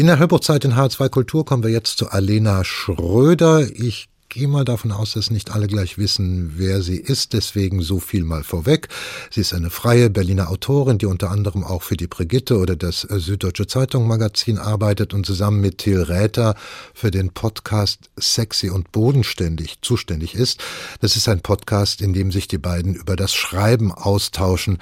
In 0.00 0.06
der 0.06 0.18
Hörbuchzeit 0.18 0.64
in 0.64 0.72
H2 0.72 1.10
Kultur 1.10 1.44
kommen 1.44 1.62
wir 1.62 1.68
jetzt 1.68 1.98
zu 1.98 2.08
Alena 2.08 2.64
Schröder. 2.64 3.68
Ich 3.70 4.08
gehe 4.30 4.48
mal 4.48 4.64
davon 4.64 4.92
aus, 4.92 5.12
dass 5.12 5.30
nicht 5.30 5.50
alle 5.50 5.66
gleich 5.66 5.98
wissen, 5.98 6.54
wer 6.56 6.80
sie 6.80 6.96
ist, 6.96 7.34
deswegen 7.34 7.82
so 7.82 8.00
viel 8.00 8.24
mal 8.24 8.42
vorweg. 8.42 8.88
Sie 9.30 9.42
ist 9.42 9.52
eine 9.52 9.68
freie 9.68 10.08
Berliner 10.08 10.48
Autorin, 10.48 10.96
die 10.96 11.04
unter 11.04 11.30
anderem 11.30 11.64
auch 11.64 11.82
für 11.82 11.98
die 11.98 12.06
Brigitte 12.06 12.56
oder 12.56 12.76
das 12.76 13.02
Süddeutsche 13.02 13.66
Zeitung 13.66 14.08
Magazin 14.08 14.56
arbeitet 14.56 15.12
und 15.12 15.26
zusammen 15.26 15.60
mit 15.60 15.76
Till 15.76 16.00
Räther 16.00 16.54
für 16.94 17.10
den 17.10 17.34
Podcast 17.34 18.08
Sexy 18.18 18.70
und 18.70 18.92
Bodenständig 18.92 19.82
zuständig 19.82 20.34
ist. 20.34 20.62
Das 21.02 21.14
ist 21.14 21.28
ein 21.28 21.42
Podcast, 21.42 22.00
in 22.00 22.14
dem 22.14 22.32
sich 22.32 22.48
die 22.48 22.56
beiden 22.56 22.94
über 22.94 23.16
das 23.16 23.34
Schreiben 23.34 23.92
austauschen. 23.92 24.78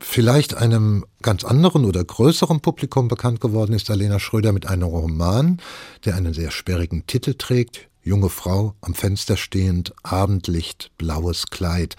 Vielleicht 0.00 0.54
einem 0.54 1.04
ganz 1.22 1.44
anderen 1.44 1.84
oder 1.84 2.04
größeren 2.04 2.60
Publikum 2.60 3.08
bekannt 3.08 3.40
geworden 3.40 3.72
ist 3.72 3.90
Alena 3.90 4.18
Schröder 4.18 4.52
mit 4.52 4.66
einem 4.66 4.84
Roman, 4.84 5.60
der 6.04 6.16
einen 6.16 6.34
sehr 6.34 6.50
sperrigen 6.50 7.06
Titel 7.06 7.34
trägt. 7.34 7.88
Junge 8.02 8.30
Frau 8.30 8.74
am 8.80 8.94
Fenster 8.94 9.36
stehend, 9.36 9.92
Abendlicht, 10.02 10.90
blaues 10.96 11.48
Kleid. 11.48 11.96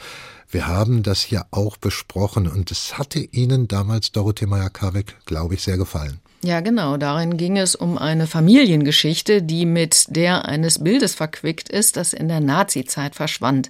Wir 0.49 0.67
haben 0.67 1.03
das 1.03 1.21
hier 1.21 1.45
auch 1.51 1.77
besprochen 1.77 2.47
und 2.47 2.71
es 2.71 2.97
hatte 2.97 3.19
Ihnen 3.19 3.67
damals 3.67 4.11
Dorothee 4.11 4.47
Meyer-Karweg, 4.47 5.17
glaube 5.25 5.53
ich, 5.53 5.61
sehr 5.61 5.77
gefallen. 5.77 6.19
Ja, 6.41 6.61
genau. 6.61 6.97
Darin 6.97 7.35
ging 7.37 7.57
es 7.57 7.75
um 7.75 7.97
eine 7.97 8.25
Familiengeschichte, 8.25 9.43
die 9.43 9.65
mit 9.65 10.05
der 10.15 10.45
eines 10.45 10.83
Bildes 10.83 11.13
verquickt 11.13 11.69
ist, 11.69 11.97
das 11.97 12.13
in 12.13 12.29
der 12.29 12.39
Nazizeit 12.39 13.13
verschwand. 13.13 13.69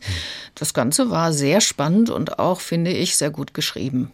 Das 0.55 0.73
Ganze 0.73 1.09
war 1.09 1.33
sehr 1.33 1.61
spannend 1.61 2.09
und 2.11 2.37
auch, 2.37 2.61
finde 2.61 2.91
ich, 2.91 3.17
sehr 3.17 3.31
gut 3.31 3.53
geschrieben. 3.53 4.11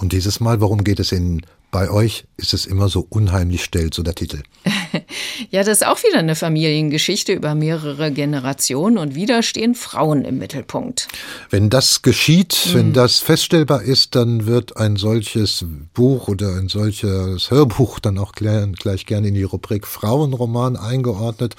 Und 0.00 0.14
dieses 0.14 0.40
Mal, 0.40 0.60
worum 0.60 0.82
geht 0.82 0.98
es 0.98 1.12
Ihnen? 1.12 1.42
Bei 1.70 1.88
euch 1.88 2.24
ist 2.36 2.52
es 2.52 2.66
immer 2.66 2.88
so 2.88 3.06
unheimlich 3.10 3.62
still, 3.62 3.90
so 3.92 4.02
der 4.02 4.16
Titel. 4.16 4.42
ja, 5.50 5.62
das 5.62 5.82
ist 5.82 5.86
auch 5.86 6.02
wieder 6.02 6.18
eine 6.18 6.34
Familiengeschichte 6.34 7.32
über 7.32 7.54
mehrere 7.54 8.10
Generationen 8.10 8.98
und 8.98 9.14
wieder 9.14 9.44
stehen 9.44 9.76
Frauen 9.76 10.24
im 10.24 10.38
Mittelpunkt. 10.38 11.06
Wenn 11.48 11.70
das 11.70 12.02
geschieht, 12.02 12.54
hm. 12.54 12.74
wenn 12.74 12.92
das 12.92 13.18
feststellbar 13.18 13.82
ist, 13.82 14.16
dann 14.16 14.46
wird 14.46 14.78
ein 14.78 14.96
solches 14.96 15.64
Buch 15.94 16.26
oder 16.26 16.56
ein 16.56 16.68
solches 16.68 17.52
Hörbuch 17.52 18.00
dann 18.00 18.18
auch 18.18 18.32
gleich 18.32 19.06
gerne 19.06 19.28
in 19.28 19.34
die 19.34 19.44
Rubrik 19.44 19.86
Frauenroman 19.86 20.76
eingeordnet, 20.76 21.54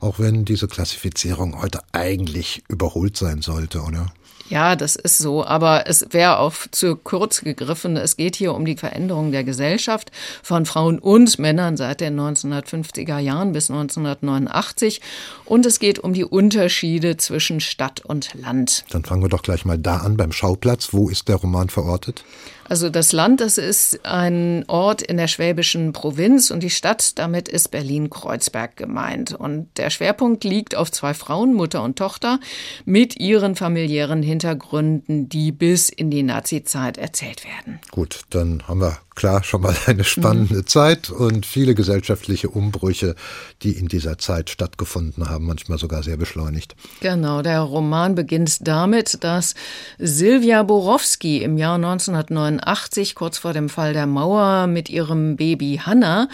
auch 0.00 0.18
wenn 0.18 0.44
diese 0.44 0.68
Klassifizierung 0.68 1.62
heute 1.62 1.80
eigentlich 1.92 2.62
überholt 2.68 3.16
sein 3.16 3.40
sollte, 3.40 3.80
oder? 3.80 4.12
Ja, 4.48 4.76
das 4.76 4.96
ist 4.96 5.18
so, 5.18 5.44
aber 5.44 5.88
es 5.88 6.06
wäre 6.10 6.38
auch 6.38 6.54
zu 6.70 6.96
kurz 6.96 7.40
gegriffen. 7.40 7.96
Es 7.96 8.16
geht 8.16 8.36
hier 8.36 8.54
um 8.54 8.64
die 8.64 8.76
Veränderung 8.76 9.32
der 9.32 9.42
Gesellschaft 9.42 10.12
von 10.42 10.66
Frauen 10.66 10.98
und 10.98 11.38
Männern 11.38 11.76
seit 11.76 12.00
den 12.00 12.18
1950er 12.18 13.18
Jahren 13.18 13.52
bis 13.52 13.70
1989 13.70 15.00
und 15.44 15.66
es 15.66 15.80
geht 15.80 15.98
um 15.98 16.12
die 16.12 16.24
Unterschiede 16.24 17.16
zwischen 17.16 17.60
Stadt 17.60 18.00
und 18.04 18.34
Land. 18.34 18.84
Dann 18.90 19.04
fangen 19.04 19.22
wir 19.22 19.28
doch 19.28 19.42
gleich 19.42 19.64
mal 19.64 19.78
da 19.78 19.98
an 19.98 20.16
beim 20.16 20.32
Schauplatz. 20.32 20.92
Wo 20.92 21.08
ist 21.08 21.28
der 21.28 21.36
Roman 21.36 21.68
verortet? 21.68 22.24
Also 22.68 22.90
das 22.90 23.12
Land, 23.12 23.40
das 23.40 23.58
ist 23.58 24.04
ein 24.04 24.64
Ort 24.68 25.02
in 25.02 25.16
der 25.16 25.28
schwäbischen 25.28 25.92
Provinz 25.92 26.50
und 26.50 26.62
die 26.62 26.70
Stadt, 26.70 27.18
damit 27.18 27.48
ist 27.48 27.70
Berlin-Kreuzberg 27.70 28.76
gemeint. 28.76 29.32
Und 29.32 29.68
der 29.76 29.90
Schwerpunkt 29.90 30.44
liegt 30.44 30.74
auf 30.74 30.90
zwei 30.90 31.14
Frauen, 31.14 31.54
Mutter 31.54 31.82
und 31.82 31.96
Tochter, 31.96 32.40
mit 32.84 33.18
ihren 33.20 33.56
familiären 33.56 34.22
Hintergründen, 34.22 35.28
die 35.28 35.52
bis 35.52 35.88
in 35.88 36.10
die 36.10 36.22
Nazizeit 36.22 36.98
erzählt 36.98 37.44
werden. 37.44 37.78
Gut, 37.90 38.22
dann 38.30 38.66
haben 38.66 38.80
wir 38.80 38.98
klar 39.16 39.42
schon 39.42 39.62
mal 39.62 39.74
eine 39.86 40.04
spannende 40.04 40.58
mhm. 40.58 40.66
Zeit 40.66 41.10
und 41.10 41.46
viele 41.46 41.74
gesellschaftliche 41.74 42.48
Umbrüche, 42.48 43.16
die 43.62 43.72
in 43.72 43.88
dieser 43.88 44.18
Zeit 44.18 44.50
stattgefunden 44.50 45.28
haben, 45.28 45.46
manchmal 45.46 45.78
sogar 45.78 46.02
sehr 46.02 46.16
beschleunigt. 46.16 46.76
Genau, 47.00 47.42
der 47.42 47.60
Roman 47.60 48.14
beginnt 48.14 48.66
damit, 48.66 49.24
dass 49.24 49.54
Silvia 49.98 50.62
Borowski 50.62 51.42
im 51.42 51.56
Jahr 51.58 51.76
1999 51.76 52.55
1989, 52.60 53.14
kurz 53.14 53.38
vor 53.38 53.52
dem 53.52 53.68
Fall 53.68 53.92
der 53.92 54.06
Mauer, 54.06 54.66
mit 54.66 54.88
ihrem 54.88 55.36
Baby 55.36 55.80
Hanna 55.84 56.28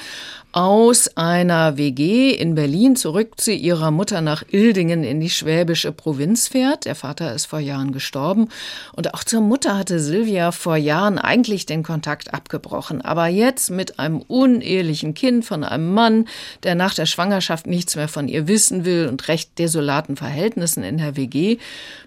aus 0.53 1.17
einer 1.17 1.79
WG 1.79 2.33
in 2.33 2.55
Berlin 2.55 2.95
zurück 2.95 3.41
zu 3.41 3.53
ihrer 3.53 3.91
Mutter 3.91 4.21
nach 4.21 4.45
Ildingen 4.51 5.03
in 5.03 5.19
die 5.19 5.31
schwäbische 5.31 5.93
Provinz 5.93 6.49
fährt. 6.49 6.85
Der 6.85 6.95
Vater 6.95 7.35
ist 7.35 7.47
vor 7.47 7.59
Jahren 7.59 7.93
gestorben 7.93 8.49
und 8.93 9.15
auch 9.15 9.25
zur 9.25 9.41
Mutter 9.41 9.79
hatte 9.79 9.99
Silvia 9.99 10.53
vor 10.53 10.77
Jahren 10.77 11.19
eigentlich 11.19 11.65
den 11.65 11.83
Kontakt 11.83 12.35
abgebrochen. 12.35 13.01
Aber 13.01 13.29
jetzt 13.29 13.71
mit 13.71 13.99
einem 13.99 14.21
unehelichen 14.21 15.15
Kind 15.15 15.47
von 15.47 15.65
einem 15.65 15.95
Mann, 15.95 16.29
der 16.65 16.75
nach 16.75 16.93
der 16.93 17.07
Schwangerschaft 17.07 17.67
nichts 17.67 17.97
mehr 17.97 18.09
von 18.09 18.29
ihr 18.29 18.47
wissen 18.47 18.85
will 18.85 19.09
und 19.09 19.29
recht 19.29 19.59
desolaten 19.59 20.17
Verhältnissen 20.17 20.85
in 20.85 20.99
der 20.99 21.17
WG, 21.17 21.57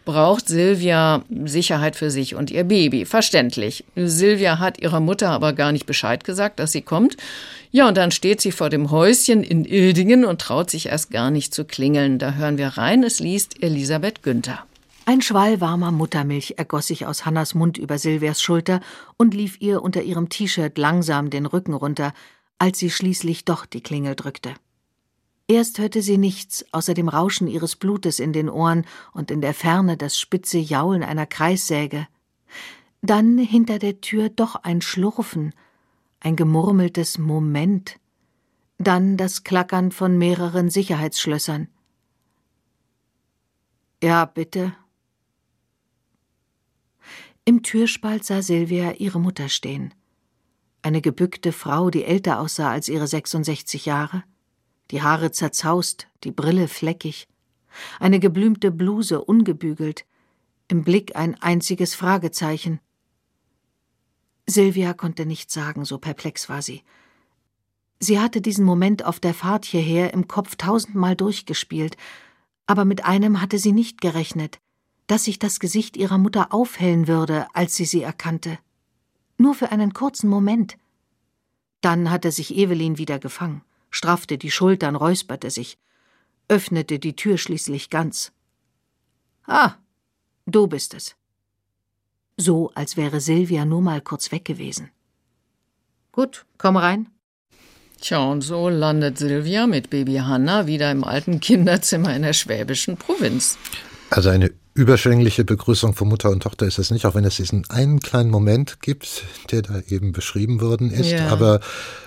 braucht 0.05 0.47
Silvia 0.47 1.23
Sicherheit 1.45 1.95
für 1.95 2.11
sich 2.11 2.35
und 2.35 2.51
ihr 2.51 2.63
Baby. 2.63 3.05
Verständlich. 3.05 3.83
Silvia 3.95 4.59
hat 4.59 4.79
ihrer 4.79 4.99
Mutter 4.99 5.29
aber 5.31 5.53
gar 5.53 5.71
nicht 5.71 5.87
Bescheid 5.87 6.23
gesagt, 6.23 6.59
dass 6.59 6.71
sie 6.71 6.83
kommt. 6.83 7.17
Ja, 7.75 7.89
und 7.89 7.97
dann 7.97 8.11
steht 8.11 8.39
sie 8.39 8.53
vor 8.53 8.69
dem 8.69 8.89
Häuschen 8.89 9.43
in 9.43 9.65
Ildingen 9.65 10.23
und 10.23 10.39
traut 10.39 10.69
sich 10.69 10.85
erst 10.85 11.11
gar 11.11 11.29
nicht 11.29 11.53
zu 11.53 11.65
klingeln. 11.65 12.19
Da 12.19 12.35
hören 12.35 12.57
wir 12.57 12.69
rein, 12.69 13.03
es 13.03 13.19
liest 13.19 13.61
Elisabeth 13.61 14.23
Günther. 14.23 14.65
Ein 15.05 15.21
Schwall 15.21 15.59
warmer 15.59 15.91
Muttermilch 15.91 16.53
ergoss 16.55 16.87
sich 16.87 17.05
aus 17.05 17.25
Hannas 17.25 17.53
Mund 17.53 17.77
über 17.77 17.97
Silvias 17.97 18.41
Schulter 18.41 18.79
und 19.17 19.33
lief 19.33 19.59
ihr 19.59 19.81
unter 19.81 20.03
ihrem 20.03 20.29
T-Shirt 20.29 20.77
langsam 20.77 21.29
den 21.29 21.45
Rücken 21.45 21.73
runter, 21.73 22.13
als 22.59 22.79
sie 22.79 22.89
schließlich 22.89 23.43
doch 23.43 23.65
die 23.65 23.81
Klingel 23.81 24.15
drückte. 24.15 24.53
Erst 25.49 25.77
hörte 25.77 26.01
sie 26.01 26.17
nichts 26.17 26.65
außer 26.71 26.93
dem 26.93 27.09
Rauschen 27.09 27.49
ihres 27.49 27.75
Blutes 27.75 28.21
in 28.21 28.31
den 28.31 28.47
Ohren 28.47 28.85
und 29.11 29.31
in 29.31 29.41
der 29.41 29.53
Ferne 29.53 29.97
das 29.97 30.17
spitze 30.17 30.59
Jaulen 30.59 31.03
einer 31.03 31.25
Kreissäge. 31.25 32.07
Dann 33.01 33.37
hinter 33.37 33.79
der 33.79 33.99
Tür 33.99 34.29
doch 34.29 34.55
ein 34.55 34.81
Schlurfen, 34.81 35.51
ein 36.25 36.35
gemurmeltes 36.35 37.19
Moment, 37.19 37.99
dann 38.79 39.15
das 39.15 39.43
Klackern 39.43 39.91
von 39.91 40.17
mehreren 40.17 40.71
Sicherheitsschlössern. 40.71 41.67
Ja, 44.01 44.25
bitte. 44.25 44.75
Im 47.45 47.61
Türspalt 47.61 48.25
sah 48.25 48.41
Silvia 48.41 48.93
ihre 48.93 49.19
Mutter 49.19 49.49
stehen. 49.49 49.93
Eine 50.81 50.99
gebückte 50.99 51.51
Frau, 51.51 51.91
die 51.91 52.05
älter 52.05 52.39
aussah 52.39 52.71
als 52.71 52.89
ihre 52.89 53.05
66 53.05 53.85
Jahre, 53.85 54.23
die 54.89 55.03
Haare 55.03 55.29
zerzaust, 55.29 56.07
die 56.23 56.31
Brille 56.31 56.67
fleckig, 56.67 57.27
eine 57.99 58.19
geblümte 58.19 58.71
Bluse 58.71 59.23
ungebügelt, 59.23 60.05
im 60.69 60.83
Blick 60.83 61.15
ein 61.15 61.39
einziges 61.39 61.93
Fragezeichen. 61.93 62.79
Silvia 64.47 64.93
konnte 64.93 65.25
nichts 65.25 65.53
sagen, 65.53 65.85
so 65.85 65.97
perplex 65.97 66.49
war 66.49 66.61
sie. 66.61 66.83
Sie 67.99 68.19
hatte 68.19 68.41
diesen 68.41 68.65
Moment 68.65 69.05
auf 69.05 69.19
der 69.19 69.33
Fahrt 69.33 69.65
hierher 69.65 70.13
im 70.13 70.27
Kopf 70.27 70.55
tausendmal 70.55 71.15
durchgespielt, 71.15 71.97
aber 72.67 72.85
mit 72.85 73.05
einem 73.05 73.41
hatte 73.41 73.57
sie 73.57 73.71
nicht 73.71 74.01
gerechnet, 74.01 74.59
dass 75.07 75.25
sich 75.25 75.39
das 75.39 75.59
Gesicht 75.59 75.97
ihrer 75.97 76.17
Mutter 76.17 76.53
aufhellen 76.53 77.07
würde, 77.07 77.47
als 77.53 77.75
sie 77.75 77.85
sie 77.85 78.01
erkannte. 78.01 78.59
Nur 79.37 79.55
für 79.55 79.71
einen 79.71 79.93
kurzen 79.93 80.29
Moment. 80.29 80.77
Dann 81.81 82.09
hatte 82.09 82.31
sich 82.31 82.55
Evelyn 82.55 82.97
wieder 82.97 83.19
gefangen, 83.19 83.61
straffte 83.89 84.37
die 84.37 84.51
Schultern, 84.51 84.95
räusperte 84.95 85.49
sich, 85.49 85.77
öffnete 86.47 86.99
die 86.99 87.15
Tür 87.15 87.37
schließlich 87.37 87.89
ganz. 87.89 88.31
Ah, 89.45 89.75
du 90.45 90.67
bist 90.67 90.93
es. 90.93 91.15
So, 92.37 92.71
als 92.75 92.97
wäre 92.97 93.21
Silvia 93.21 93.63
nur 93.65 93.81
mal 93.81 94.01
kurz 94.01 94.31
weg 94.31 94.43
gewesen. 94.43 94.89
Gut, 96.11 96.45
komm 96.57 96.75
rein. 96.75 97.07
Tja, 98.01 98.19
und 98.19 98.41
so 98.41 98.67
landet 98.67 99.17
Silvia 99.17 99.67
mit 99.67 99.89
Baby 99.89 100.15
Hanna 100.15 100.67
wieder 100.67 100.91
im 100.91 101.03
alten 101.03 101.39
Kinderzimmer 101.39 102.15
in 102.15 102.23
der 102.23 102.33
schwäbischen 102.33 102.97
Provinz. 102.97 103.57
Also 104.09 104.29
eine 104.29 104.51
überschwängliche 104.73 105.45
Begrüßung 105.45 105.95
von 105.95 106.09
Mutter 106.09 106.29
und 106.29 106.43
Tochter 106.43 106.67
ist 106.67 106.77
es 106.77 106.91
nicht, 106.91 107.05
auch 107.05 107.15
wenn 107.15 107.23
es 107.23 107.37
diesen 107.37 107.63
einen 107.69 108.01
kleinen 108.01 108.29
Moment 108.29 108.81
gibt, 108.81 109.23
der 109.51 109.61
da 109.61 109.79
eben 109.87 110.11
beschrieben 110.11 110.59
worden 110.59 110.91
ist. 110.91 111.11
Ja. 111.11 111.29
Aber 111.29 111.61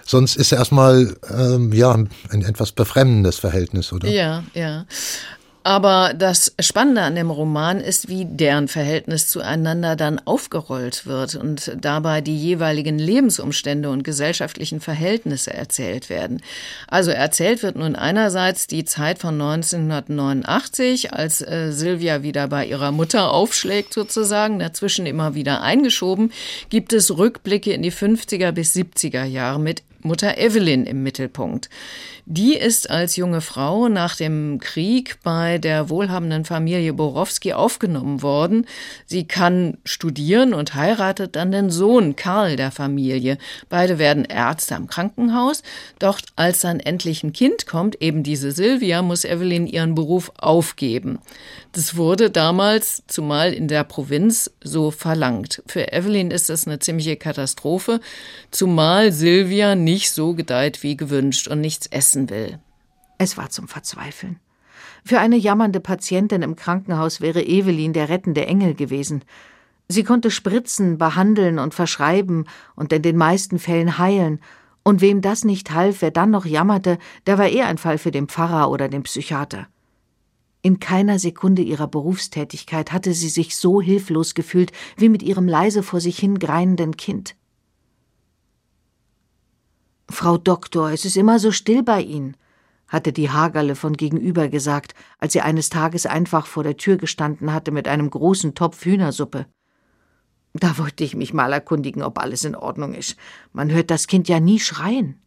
sonst 0.05 0.37
ist 0.37 0.53
erstmal 0.53 1.17
ähm, 1.31 1.73
ja 1.73 1.93
ein 1.93 2.43
etwas 2.43 2.73
befremdendes 2.73 3.39
Verhältnis, 3.39 3.93
oder? 3.93 4.09
Ja, 4.09 4.45
ja. 4.53 4.85
Aber 5.69 6.15
das 6.17 6.55
Spannende 6.59 7.03
an 7.03 7.15
dem 7.15 7.31
Roman 7.31 7.83
ist, 7.83 8.09
wie 8.09 8.25
deren 8.25 8.69
Verhältnis 8.69 9.29
zueinander 9.29 9.97
dann 9.97 10.19
aufgerollt 10.19 11.05
wird 11.05 11.35
und 11.35 11.77
dabei 11.79 12.23
die 12.23 12.39
jeweiligen 12.39 12.99
Lebensumstände 12.99 13.91
und 13.91 14.03
gesellschaftlichen 14.03 14.81
Verhältnisse 14.81 15.53
erzählt 15.53 16.09
werden. 16.09 16.41
Also 16.87 17.11
erzählt 17.11 17.63
wird 17.63 17.77
nun 17.77 17.97
einerseits 17.97 18.67
die 18.67 18.87
Zeit 18.87 19.19
von 19.19 19.35
1989, 19.35 21.13
als 21.13 21.43
äh, 21.43 21.71
Silvia 21.71 22.23
wieder 22.23 22.49
bei 22.49 22.65
ihrer 22.65 22.91
Mutter 22.91 23.31
aufschlägt 23.31 23.93
sozusagen, 23.93 24.61
dazwischen 24.61 25.05
immer 25.05 25.35
wieder 25.35 25.61
eingeschoben, 25.61 26.33
gibt 26.71 26.95
es 26.95 27.19
Rückblicke 27.19 27.75
in 27.75 27.83
die 27.83 27.93
50er 27.93 28.53
bis 28.53 28.75
70er 28.75 29.25
Jahre 29.25 29.61
mit 29.61 29.83
Mutter 30.09 30.39
Evelyn 30.39 30.87
im 30.87 31.05
Mittelpunkt. 31.05 31.71
Die 32.31 32.57
ist 32.57 32.91
als 32.91 33.17
junge 33.17 33.41
Frau 33.41 33.89
nach 33.89 34.15
dem 34.15 34.59
Krieg 34.61 35.17
bei 35.23 35.57
der 35.57 35.89
wohlhabenden 35.89 36.45
Familie 36.45 36.93
Borowski 36.93 37.55
aufgenommen 37.55 38.21
worden. 38.21 38.67
Sie 39.07 39.27
kann 39.27 39.79
studieren 39.85 40.53
und 40.53 40.75
heiratet 40.75 41.37
dann 41.37 41.53
den 41.53 41.71
Sohn 41.71 42.17
Karl 42.17 42.57
der 42.57 42.71
Familie. 42.71 43.39
Beide 43.71 43.99
werden 43.99 44.27
Ärzte 44.27 44.77
am 44.77 44.89
Krankenhaus. 44.89 45.63
Doch 45.99 46.21
als 46.37 46.61
dann 46.61 46.81
endlich 46.81 47.23
ein 47.23 47.33
Kind 47.33 47.67
kommt, 47.67 48.03
eben 48.03 48.23
diese 48.23 48.53
Silvia, 48.53 49.01
muss 49.01 49.25
Evelyn 49.25 49.67
ihren 49.67 49.95
Beruf 49.95 50.31
aufgeben. 50.37 51.21
Das 51.73 51.97
wurde 51.97 52.31
damals, 52.31 53.03
zumal 53.07 53.53
in 53.53 53.69
der 53.69 53.85
Provinz, 53.85 54.51
so 54.63 54.91
verlangt. 54.91 55.63
Für 55.67 55.93
Evelyn 55.93 56.31
ist 56.31 56.49
das 56.49 56.67
eine 56.67 56.79
ziemliche 56.79 57.17
Katastrophe, 57.17 58.01
zumal 58.51 59.13
Silvia 59.13 59.75
nicht 59.75 59.98
so 60.07 60.35
gedeiht 60.35 60.83
wie 60.83 60.97
gewünscht 60.97 61.49
und 61.49 61.61
nichts 61.61 61.87
essen 61.87 62.31
will. 62.31 62.59
Es 63.19 63.37
war 63.37 63.51
zum 63.51 63.69
Verzweifeln. 63.69 64.39
Für 65.05 65.19
eine 65.19 65.37
jammernde 65.37 65.81
Patientin 65.81 66.43
im 66.43 66.57
Krankenhaus 66.57 67.21
wäre 67.21 67.43
Evelyn 67.43 67.93
der 67.93 68.09
rettende 68.09 68.47
Engel 68.47 68.75
gewesen. 68.75 69.25
Sie 69.89 70.05
konnte 70.05 70.31
spritzen, 70.31 70.99
behandeln 70.99 71.59
und 71.59 71.75
verschreiben 71.75 72.45
und 72.77 72.93
in 72.93 73.03
den 73.03 73.17
meisten 73.17 73.59
Fällen 73.59 73.99
heilen, 73.99 74.41
und 74.85 75.03
wem 75.03 75.21
das 75.21 75.45
nicht 75.45 75.73
half, 75.73 76.01
wer 76.01 76.11
dann 76.11 76.31
noch 76.31 76.47
jammerte, 76.47 76.99
der 77.27 77.37
war 77.37 77.49
eher 77.49 77.67
ein 77.67 77.77
Fall 77.77 77.99
für 77.99 78.11
den 78.11 78.27
Pfarrer 78.27 78.71
oder 78.71 78.89
den 78.89 79.03
Psychiater. 79.03 79.67
In 80.63 80.81
keiner 80.81 81.19
Sekunde 81.19 81.63
ihrer 81.63 81.89
Berufstätigkeit 81.89 82.93
hatte 82.93 83.13
sie 83.13 83.29
sich 83.29 83.57
so 83.57 83.81
hilflos 83.81 84.35
gefühlt 84.35 84.73
wie 84.97 85.09
mit 85.09 85.23
ihrem 85.23 85.47
leise 85.47 85.83
vor 85.83 86.01
sich 86.01 86.19
hin 86.19 86.39
greinenden 86.39 86.97
Kind. 86.97 87.37
Frau 90.11 90.39
Doktor, 90.39 90.91
es 90.91 91.05
ist 91.05 91.17
immer 91.17 91.39
so 91.39 91.53
still 91.53 91.83
bei 91.83 92.01
Ihnen, 92.01 92.37
hatte 92.89 93.13
die 93.13 93.31
Hagerle 93.31 93.75
von 93.75 93.93
gegenüber 93.93 94.49
gesagt, 94.49 94.95
als 95.19 95.35
sie 95.35 95.43
eines 95.43 95.69
Tages 95.69 96.07
einfach 96.07 96.47
vor 96.47 96.63
der 96.63 96.77
Tür 96.77 96.97
gestanden 96.97 97.53
hatte 97.53 97.71
mit 97.71 97.87
einem 97.87 98.09
großen 98.09 98.55
Topf 98.55 98.85
Hühnersuppe. 98.85 99.47
Da 100.55 100.79
wollte 100.79 101.05
ich 101.05 101.15
mich 101.15 101.35
mal 101.35 101.53
erkundigen, 101.53 102.03
ob 102.03 102.19
alles 102.19 102.45
in 102.45 102.57
Ordnung 102.57 102.95
ist. 102.95 103.17
Man 103.53 103.71
hört 103.71 103.91
das 103.91 104.07
Kind 104.07 104.29
ja 104.29 104.41
nie 104.41 104.59
schreien. 104.59 105.21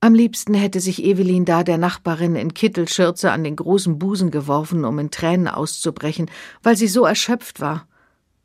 Am 0.00 0.14
liebsten 0.14 0.52
hätte 0.52 0.80
sich 0.80 1.02
Evelyn 1.02 1.46
da 1.46 1.64
der 1.64 1.78
Nachbarin 1.78 2.36
in 2.36 2.52
Kittelschürze 2.52 3.32
an 3.32 3.42
den 3.42 3.56
großen 3.56 3.98
Busen 3.98 4.30
geworfen, 4.30 4.84
um 4.84 4.98
in 4.98 5.10
Tränen 5.10 5.48
auszubrechen, 5.48 6.30
weil 6.62 6.76
sie 6.76 6.88
so 6.88 7.06
erschöpft 7.06 7.62
war. 7.62 7.88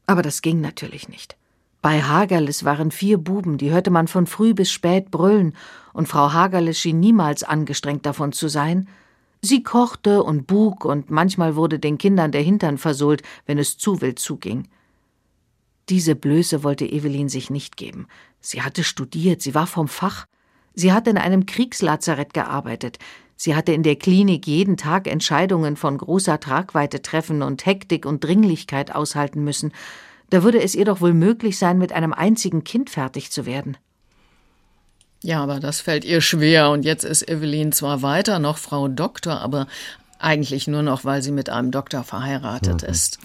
Aber 0.06 0.22
das 0.22 0.42
ging 0.42 0.62
natürlich 0.62 1.10
nicht. 1.10 1.36
Bei 1.82 2.02
Hagerles 2.02 2.66
waren 2.66 2.92
vier 2.92 3.18
Buben, 3.18 3.58
die 3.58 3.72
hörte 3.72 3.90
man 3.90 4.08
von 4.08 4.28
früh 4.28 4.54
bis 4.54 4.72
spät 4.72 5.12
brüllen, 5.12 5.56
und 5.94 6.08
Frau 6.08 6.34
Hagerles 6.34 6.78
schien 6.78 7.00
niemals 7.00 7.44
angestrengt 7.44 8.06
davon 8.06 8.34
zu 8.34 8.50
sein. 8.50 8.90
Sie 9.42 9.64
kochte 9.64 10.22
und 10.24 10.46
bug, 10.46 10.84
und 10.84 11.10
manchmal 11.10 11.56
wurde 11.56 11.80
den 11.80 11.98
Kindern 11.98 12.34
der 12.34 12.42
Hintern 12.42 12.78
versohlt, 12.78 13.24
wenn 13.46 13.58
es 13.58 13.78
zu 13.78 14.02
wild 14.02 14.20
zuging. 14.20 14.68
Diese 15.88 16.16
Blöße 16.16 16.64
wollte 16.64 16.86
Evelyn 16.86 17.30
sich 17.30 17.50
nicht 17.50 17.78
geben. 17.78 18.08
Sie 18.42 18.62
hatte 18.62 18.84
studiert, 18.84 19.42
sie 19.42 19.56
war 19.56 19.66
vom 19.66 19.88
Fach. 19.88 20.26
Sie 20.76 20.92
hatte 20.92 21.10
in 21.10 21.18
einem 21.18 21.46
Kriegslazarett 21.46 22.34
gearbeitet. 22.34 23.00
Sie 23.36 23.56
hatte 23.56 23.72
in 23.72 23.84
der 23.84 23.96
Klinik 23.96 24.46
jeden 24.48 24.76
Tag 24.76 25.08
Entscheidungen 25.08 25.78
von 25.78 25.98
großer 25.98 26.42
Tragweite 26.42 27.02
treffen 27.02 27.42
und 27.42 27.66
Hektik 27.66 28.06
und 28.06 28.24
Dringlichkeit 28.24 28.94
aushalten 28.94 29.44
müssen. 29.44 29.72
Da 30.30 30.44
würde 30.44 30.62
es 30.62 30.76
ihr 30.76 30.86
doch 30.86 31.02
wohl 31.02 31.14
möglich 31.14 31.58
sein, 31.58 31.78
mit 31.78 31.92
einem 31.92 32.14
einzigen 32.14 32.64
Kind 32.64 32.90
fertig 32.90 33.32
zu 33.32 33.46
werden. 33.46 33.78
Ja, 35.22 35.44
aber 35.44 35.60
das 35.60 35.82
fällt 35.82 36.06
ihr 36.06 36.22
schwer. 36.22 36.70
Und 36.70 36.86
jetzt 36.86 37.04
ist 37.04 37.28
Evelyn 37.28 37.72
zwar 37.72 38.02
weiter 38.02 38.40
noch 38.40 38.58
Frau 38.58 38.88
Doktor, 38.88 39.42
aber 39.42 39.68
eigentlich 40.20 40.68
nur 40.68 40.84
noch, 40.84 41.06
weil 41.06 41.22
sie 41.22 41.32
mit 41.32 41.50
einem 41.50 41.72
Doktor 41.72 42.04
verheiratet 42.04 42.84
mhm. 42.84 42.90
ist. 42.90 43.20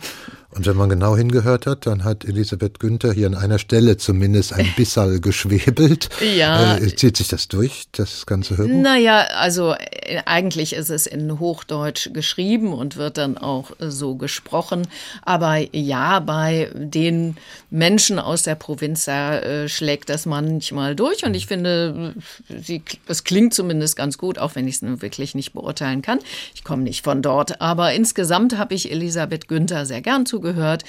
Und 0.55 0.67
wenn 0.67 0.77
man 0.77 0.89
genau 0.89 1.17
hingehört 1.17 1.67
hat, 1.67 1.87
dann 1.87 2.05
hat 2.05 2.25
Elisabeth 2.25 2.79
Günther 2.79 3.13
hier 3.13 3.27
an 3.27 3.35
einer 3.35 3.59
Stelle 3.59 3.97
zumindest 3.97 4.53
ein 4.53 4.73
Bissal 4.77 5.19
geschwebelt. 5.19 6.11
Ja. 6.37 6.77
Äh, 6.77 6.95
zieht 6.95 7.17
sich 7.17 7.27
das 7.27 7.49
durch, 7.49 7.87
das 7.91 8.25
ganze 8.25 8.57
Hörbuch? 8.57 8.81
Naja, 8.81 9.27
also 9.37 9.75
äh, 9.75 10.23
eigentlich 10.27 10.75
ist 10.75 10.91
es 10.91 11.09
in 11.09 11.41
Hochdeutsch 11.41 12.13
geschrieben 12.13 12.73
und 12.73 12.97
wird 12.97 13.19
dann 13.19 13.37
auch 13.37 13.73
so 13.81 14.15
gesprochen. 14.15 14.87
Aber 15.23 15.57
ja, 15.75 16.21
bei 16.21 16.71
den 16.73 17.37
Menschen 17.71 18.21
aus 18.21 18.45
der 18.45 18.55
Provinz, 18.55 19.07
da 19.07 19.39
äh, 19.39 19.69
schlägt 19.69 20.09
das 20.09 20.25
manchmal 20.25 20.95
durch. 20.95 21.25
Und 21.25 21.35
ich 21.35 21.49
finde, 21.49 22.15
sie, 22.49 22.83
es 23.09 23.25
klingt 23.25 23.55
zumindest 23.55 23.97
ganz 23.97 24.19
gut, 24.19 24.39
auch 24.39 24.55
wenn 24.55 24.69
ich 24.69 24.77
es 24.77 24.83
nun 24.83 25.03
wirklich 25.03 25.35
nicht 25.35 25.53
beurteilen 25.53 26.01
kann. 26.01 26.21
Ich 26.55 26.63
komme 26.63 26.84
nicht 26.85 27.05
von 27.05 27.23
dort. 27.23 27.61
Aber 27.61 27.93
insgesamt 27.93 28.57
habe 28.57 28.75
ich 28.75 28.93
Elisabeth 28.93 29.49
Günther 29.49 29.85
sehr 29.87 30.01
gern 30.01 30.27
zugehört. 30.27 30.85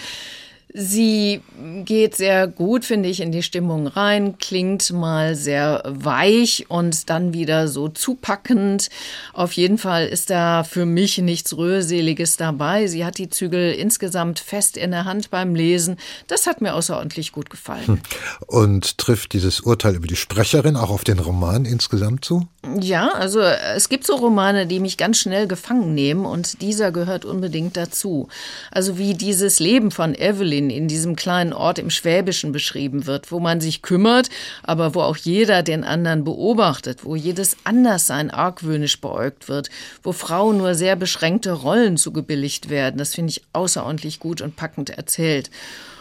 Sie 0.77 1.39
geht 1.85 2.15
sehr 2.15 2.47
gut, 2.47 2.83
finde 2.83 3.07
ich, 3.07 3.21
in 3.21 3.31
die 3.31 3.43
Stimmung 3.43 3.87
rein, 3.87 4.37
klingt 4.37 4.91
mal 4.91 5.33
sehr 5.33 5.81
weich 5.85 6.65
und 6.67 7.09
dann 7.09 7.33
wieder 7.33 7.69
so 7.69 7.87
zupackend. 7.87 8.89
Auf 9.31 9.53
jeden 9.53 9.77
Fall 9.77 10.05
ist 10.05 10.29
da 10.29 10.65
für 10.65 10.85
mich 10.85 11.17
nichts 11.19 11.55
Rührseliges 11.55 12.35
dabei. 12.35 12.87
Sie 12.87 13.05
hat 13.05 13.19
die 13.19 13.29
Zügel 13.29 13.71
insgesamt 13.71 14.39
fest 14.39 14.75
in 14.75 14.91
der 14.91 15.05
Hand 15.05 15.29
beim 15.29 15.55
Lesen. 15.55 15.95
Das 16.27 16.45
hat 16.45 16.59
mir 16.59 16.73
außerordentlich 16.73 17.31
gut 17.31 17.49
gefallen. 17.49 17.87
Hm. 17.87 17.99
Und 18.45 18.97
trifft 18.97 19.31
dieses 19.31 19.61
Urteil 19.61 19.95
über 19.95 20.07
die 20.07 20.17
Sprecherin 20.17 20.75
auch 20.75 20.89
auf 20.89 21.05
den 21.05 21.19
Roman 21.19 21.63
insgesamt 21.63 22.25
zu? 22.25 22.49
Ja, 22.81 23.13
also 23.13 23.39
es 23.39 23.87
gibt 23.87 24.05
so 24.05 24.15
Romane, 24.15 24.67
die 24.67 24.81
mich 24.81 24.97
ganz 24.97 25.19
schnell 25.19 25.47
gefangen 25.47 25.93
nehmen 25.93 26.25
und 26.25 26.61
dieser 26.61 26.91
gehört 26.91 27.23
unbedingt 27.23 27.77
dazu. 27.77 28.27
Also 28.71 28.97
wie 28.97 29.13
dieses 29.13 29.59
Leben 29.59 29.91
von 29.91 30.15
Evelyn 30.15 30.64
Berlin, 30.67 30.69
in 30.69 30.87
diesem 30.87 31.15
kleinen 31.15 31.53
Ort 31.53 31.79
im 31.79 31.89
Schwäbischen 31.89 32.51
beschrieben 32.51 33.05
wird, 33.05 33.31
wo 33.31 33.39
man 33.39 33.61
sich 33.61 33.81
kümmert, 33.81 34.29
aber 34.63 34.95
wo 34.95 35.01
auch 35.01 35.17
jeder 35.17 35.63
den 35.63 35.83
anderen 35.83 36.23
beobachtet, 36.23 37.03
wo 37.03 37.15
jedes 37.15 37.57
Anderssein 37.63 38.31
argwöhnisch 38.31 38.99
beäugt 39.01 39.47
wird, 39.47 39.69
wo 40.03 40.11
Frauen 40.11 40.57
nur 40.57 40.75
sehr 40.75 40.95
beschränkte 40.95 41.51
Rollen 41.51 41.97
zugebilligt 41.97 42.69
werden. 42.69 42.97
Das 42.97 43.15
finde 43.15 43.31
ich 43.31 43.41
außerordentlich 43.53 44.19
gut 44.19 44.41
und 44.41 44.55
packend 44.55 44.89
erzählt. 44.89 45.49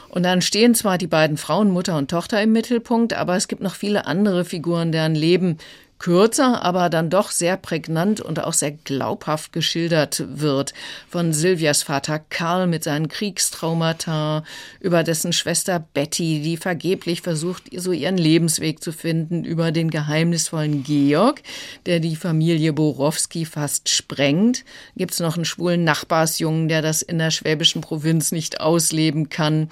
Und 0.09 0.23
dann 0.23 0.43
stehen 0.43 0.77
zwar 0.77 0.97
die 0.97 1.09
beiden 1.09 1.37
Frauen, 1.37 1.71
Mutter 1.71 1.99
und 1.99 2.09
Tochter 2.09 2.41
im 2.41 2.53
Mittelpunkt, 2.53 3.15
aber 3.15 3.35
es 3.35 3.49
gibt 3.49 3.63
noch 3.63 3.75
viele 3.75 4.07
andere 4.07 4.45
Figuren, 4.45 4.93
deren 4.93 5.17
Leben 5.17 5.59
kürzer, 6.05 6.63
aber 6.63 6.91
dann 6.91 7.09
doch 7.09 7.31
sehr 7.31 7.57
prägnant 7.57 8.21
und 8.21 8.39
auch 8.39 8.53
sehr 8.53 8.73
glaubhaft 8.73 9.55
geschildert 9.55 10.23
wird. 10.29 10.75
Von 11.09 11.33
Silvias 11.33 11.83
Vater 11.83 12.19
Karl 12.19 12.67
mit 12.67 12.85
seinen 12.85 13.09
Kriegstraumata, 13.09 14.45
über 14.81 15.03
dessen 15.03 15.33
Schwester 15.33 15.83
Betty, 15.95 16.43
die 16.43 16.59
vergeblich 16.59 17.23
versucht, 17.23 17.71
so 17.75 17.91
ihren 17.91 18.19
Lebensweg 18.19 18.83
zu 18.83 18.93
finden, 18.93 19.45
über 19.45 19.73
den 19.73 19.89
geheimnisvollen 19.89 20.83
Georg, 20.85 21.41
der 21.87 22.01
die 22.01 22.17
Familie 22.17 22.75
Borowski 22.75 23.47
fast 23.47 23.89
sprengt. 23.89 24.67
Gibt's 24.97 25.21
noch 25.21 25.37
einen 25.37 25.47
schwulen 25.47 25.85
Nachbarsjungen, 25.85 26.69
der 26.69 26.83
das 26.83 27.01
in 27.01 27.17
der 27.17 27.31
schwäbischen 27.31 27.81
Provinz 27.81 28.31
nicht 28.31 28.61
ausleben 28.61 29.31
kann. 29.31 29.71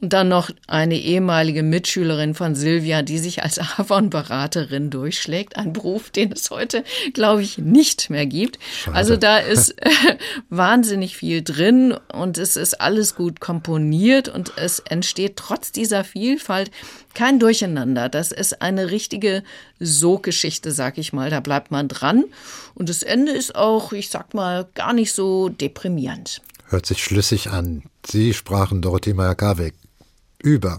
Und 0.00 0.14
dann 0.14 0.28
noch 0.28 0.50
eine 0.66 0.98
ehemalige 0.98 1.62
Mitschülerin 1.62 2.34
von 2.34 2.54
Silvia, 2.54 3.02
die 3.02 3.18
sich 3.18 3.42
als 3.42 3.58
Avon-Beraterin 3.78 4.90
durchschlägt. 4.90 5.56
Ein 5.56 5.72
Beruf, 5.72 6.10
den 6.10 6.32
es 6.32 6.50
heute, 6.50 6.84
glaube 7.12 7.42
ich, 7.42 7.58
nicht 7.58 8.08
mehr 8.08 8.26
gibt. 8.26 8.58
Schade. 8.84 8.96
Also 8.96 9.16
da 9.16 9.38
ist 9.38 9.70
äh, 9.82 9.90
wahnsinnig 10.48 11.16
viel 11.16 11.42
drin 11.42 11.94
und 12.12 12.38
es 12.38 12.56
ist 12.56 12.80
alles 12.80 13.14
gut 13.14 13.40
komponiert 13.40 14.28
und 14.28 14.52
es 14.56 14.78
entsteht 14.78 15.36
trotz 15.36 15.70
dieser 15.70 16.02
Vielfalt 16.04 16.70
kein 17.12 17.38
Durcheinander. 17.38 18.08
Das 18.08 18.32
ist 18.32 18.62
eine 18.62 18.90
richtige 18.90 19.42
So-Geschichte, 19.80 20.70
sag 20.72 20.96
ich 20.96 21.12
mal. 21.12 21.28
Da 21.28 21.40
bleibt 21.40 21.70
man 21.70 21.88
dran. 21.88 22.24
Und 22.74 22.88
das 22.88 23.02
Ende 23.02 23.32
ist 23.32 23.54
auch, 23.54 23.92
ich 23.92 24.08
sag 24.08 24.32
mal, 24.32 24.66
gar 24.74 24.92
nicht 24.92 25.12
so 25.12 25.48
deprimierend. 25.48 26.40
Hört 26.68 26.86
sich 26.86 27.02
schlüssig 27.02 27.50
an. 27.50 27.82
Sie 28.06 28.32
sprachen 28.32 28.80
Dorothee 28.80 29.12
Meyer-Garweg 29.12 29.74
über. 30.42 30.76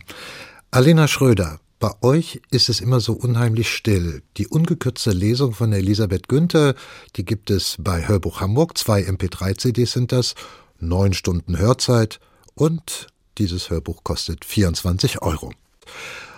Alena 0.71 1.08
Schröder, 1.08 1.60
bei 1.80 1.91
euch 2.02 2.41
ist 2.52 2.69
es 2.69 2.80
immer 2.80 3.00
so 3.00 3.13
unheimlich 3.13 3.74
still. 3.74 4.21
Die 4.38 4.47
ungekürzte 4.47 5.12
Lesung 5.12 5.54
von 5.54 5.74
Elisabeth 5.74 6.28
Günther, 6.28 6.76
die 7.15 7.26
gibt 7.26 7.50
es 7.50 7.76
bei 7.80 8.08
Hörbuch 8.08 8.39
Hamburg. 8.39 8.78
Zwei 8.78 9.02
MP3-CDs 9.02 9.91
sind 9.91 10.12
das, 10.12 10.36
neun 10.80 11.13
Stunden 11.13 11.58
Hörzeit 11.58 12.19
und 12.54 13.08
dieses 13.39 13.69
Hörbuch 13.69 14.04
kostet 14.04 14.45
24 14.45 15.24
Euro. 15.24 15.52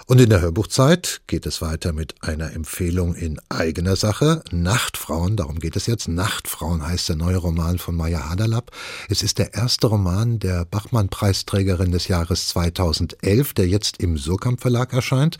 Und 0.06 0.20
in 0.20 0.30
der 0.30 0.42
Hörbuchzeit 0.42 1.22
geht 1.28 1.46
es 1.46 1.62
weiter 1.62 1.94
mit 1.94 2.16
einer 2.22 2.52
Empfehlung 2.52 3.16
in 3.16 3.40
eigener 3.48 3.96
Sache. 3.96 4.44
Nachtfrauen, 4.52 5.38
darum 5.38 5.60
geht 5.60 5.78
es 5.78 5.86
jetzt. 5.86 6.10
Nachtfrauen 6.10 6.86
heißt 6.86 7.08
der 7.08 7.16
neue 7.16 7.38
Roman 7.38 7.80
von 7.80 7.96
Maya 7.96 8.30
Hadalab. 8.30 8.72
Es 9.08 9.24
ist 9.24 9.38
der 9.38 9.54
erste 9.54 9.88
Roman 9.88 10.40
der 10.40 10.66
Bachmann-Preisträgerin 10.66 11.94
des 11.94 12.10
Jahres 12.10 12.50
2011, 12.50 13.54
der 13.54 13.68
jetzt 13.70 13.98
im 14.02 14.18
Surkamp 14.18 14.60
Verlag 14.60 14.92
erscheint. 14.92 15.38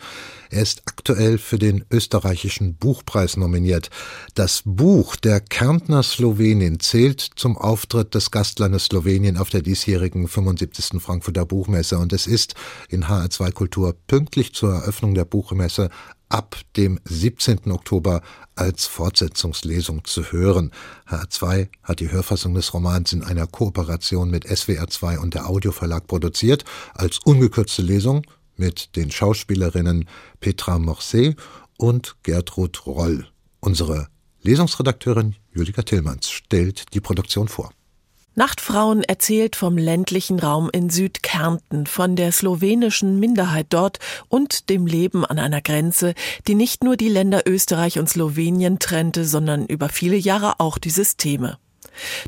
Er 0.48 0.62
ist 0.62 0.82
aktuell 0.86 1.36
für 1.36 1.58
den 1.58 1.84
österreichischen 1.90 2.76
Buchpreis 2.76 3.36
nominiert. 3.36 3.90
Das 4.34 4.62
Buch 4.64 5.16
der 5.16 5.40
Kärntner 5.40 6.02
Slowenin 6.02 6.80
zählt 6.80 7.20
zum 7.20 7.58
Auftritt 7.58 8.14
des 8.14 8.30
Gastlandes 8.30 8.86
Slowenien 8.86 9.36
auf 9.36 9.50
der 9.50 9.60
diesjährigen 9.60 10.26
75. 10.26 11.02
Frankfurter 11.02 11.44
Buchmesse 11.44 11.98
und 11.98 12.14
es 12.14 12.26
ist 12.26 12.54
in 12.88 13.04
HR2 13.04 13.52
Kultur 13.52 13.94
pünktlich 14.06 14.53
zur 14.54 14.72
Eröffnung 14.72 15.14
der 15.14 15.24
Buchmesse 15.24 15.90
ab 16.28 16.56
dem 16.76 16.98
17. 17.04 17.70
Oktober 17.70 18.22
als 18.56 18.86
Fortsetzungslesung 18.86 20.04
zu 20.04 20.32
hören. 20.32 20.72
HR2 21.08 21.68
hat 21.82 22.00
die 22.00 22.10
Hörfassung 22.10 22.54
des 22.54 22.72
Romans 22.74 23.12
in 23.12 23.22
einer 23.22 23.46
Kooperation 23.46 24.30
mit 24.30 24.46
SWR2 24.46 25.18
und 25.18 25.34
der 25.34 25.48
Audioverlag 25.48 26.06
produziert, 26.06 26.64
als 26.94 27.18
ungekürzte 27.24 27.82
Lesung 27.82 28.22
mit 28.56 28.96
den 28.96 29.10
Schauspielerinnen 29.10 30.08
Petra 30.40 30.78
Morset 30.78 31.36
und 31.78 32.16
Gertrud 32.22 32.86
Roll. 32.86 33.26
Unsere 33.60 34.08
Lesungsredakteurin 34.42 35.36
Julika 35.52 35.82
Tillmanns 35.82 36.30
stellt 36.30 36.94
die 36.94 37.00
Produktion 37.00 37.48
vor. 37.48 37.72
Nachtfrauen 38.36 39.04
erzählt 39.04 39.54
vom 39.54 39.78
ländlichen 39.78 40.40
Raum 40.40 40.68
in 40.72 40.90
Südkärnten, 40.90 41.86
von 41.86 42.16
der 42.16 42.32
slowenischen 42.32 43.20
Minderheit 43.20 43.66
dort 43.70 44.00
und 44.28 44.68
dem 44.70 44.86
Leben 44.86 45.24
an 45.24 45.38
einer 45.38 45.60
Grenze, 45.60 46.14
die 46.48 46.56
nicht 46.56 46.82
nur 46.82 46.96
die 46.96 47.08
Länder 47.08 47.42
Österreich 47.46 47.98
und 47.98 48.08
Slowenien 48.08 48.80
trennte, 48.80 49.24
sondern 49.24 49.66
über 49.66 49.88
viele 49.88 50.16
Jahre 50.16 50.58
auch 50.58 50.78
die 50.78 50.90
Systeme. 50.90 51.58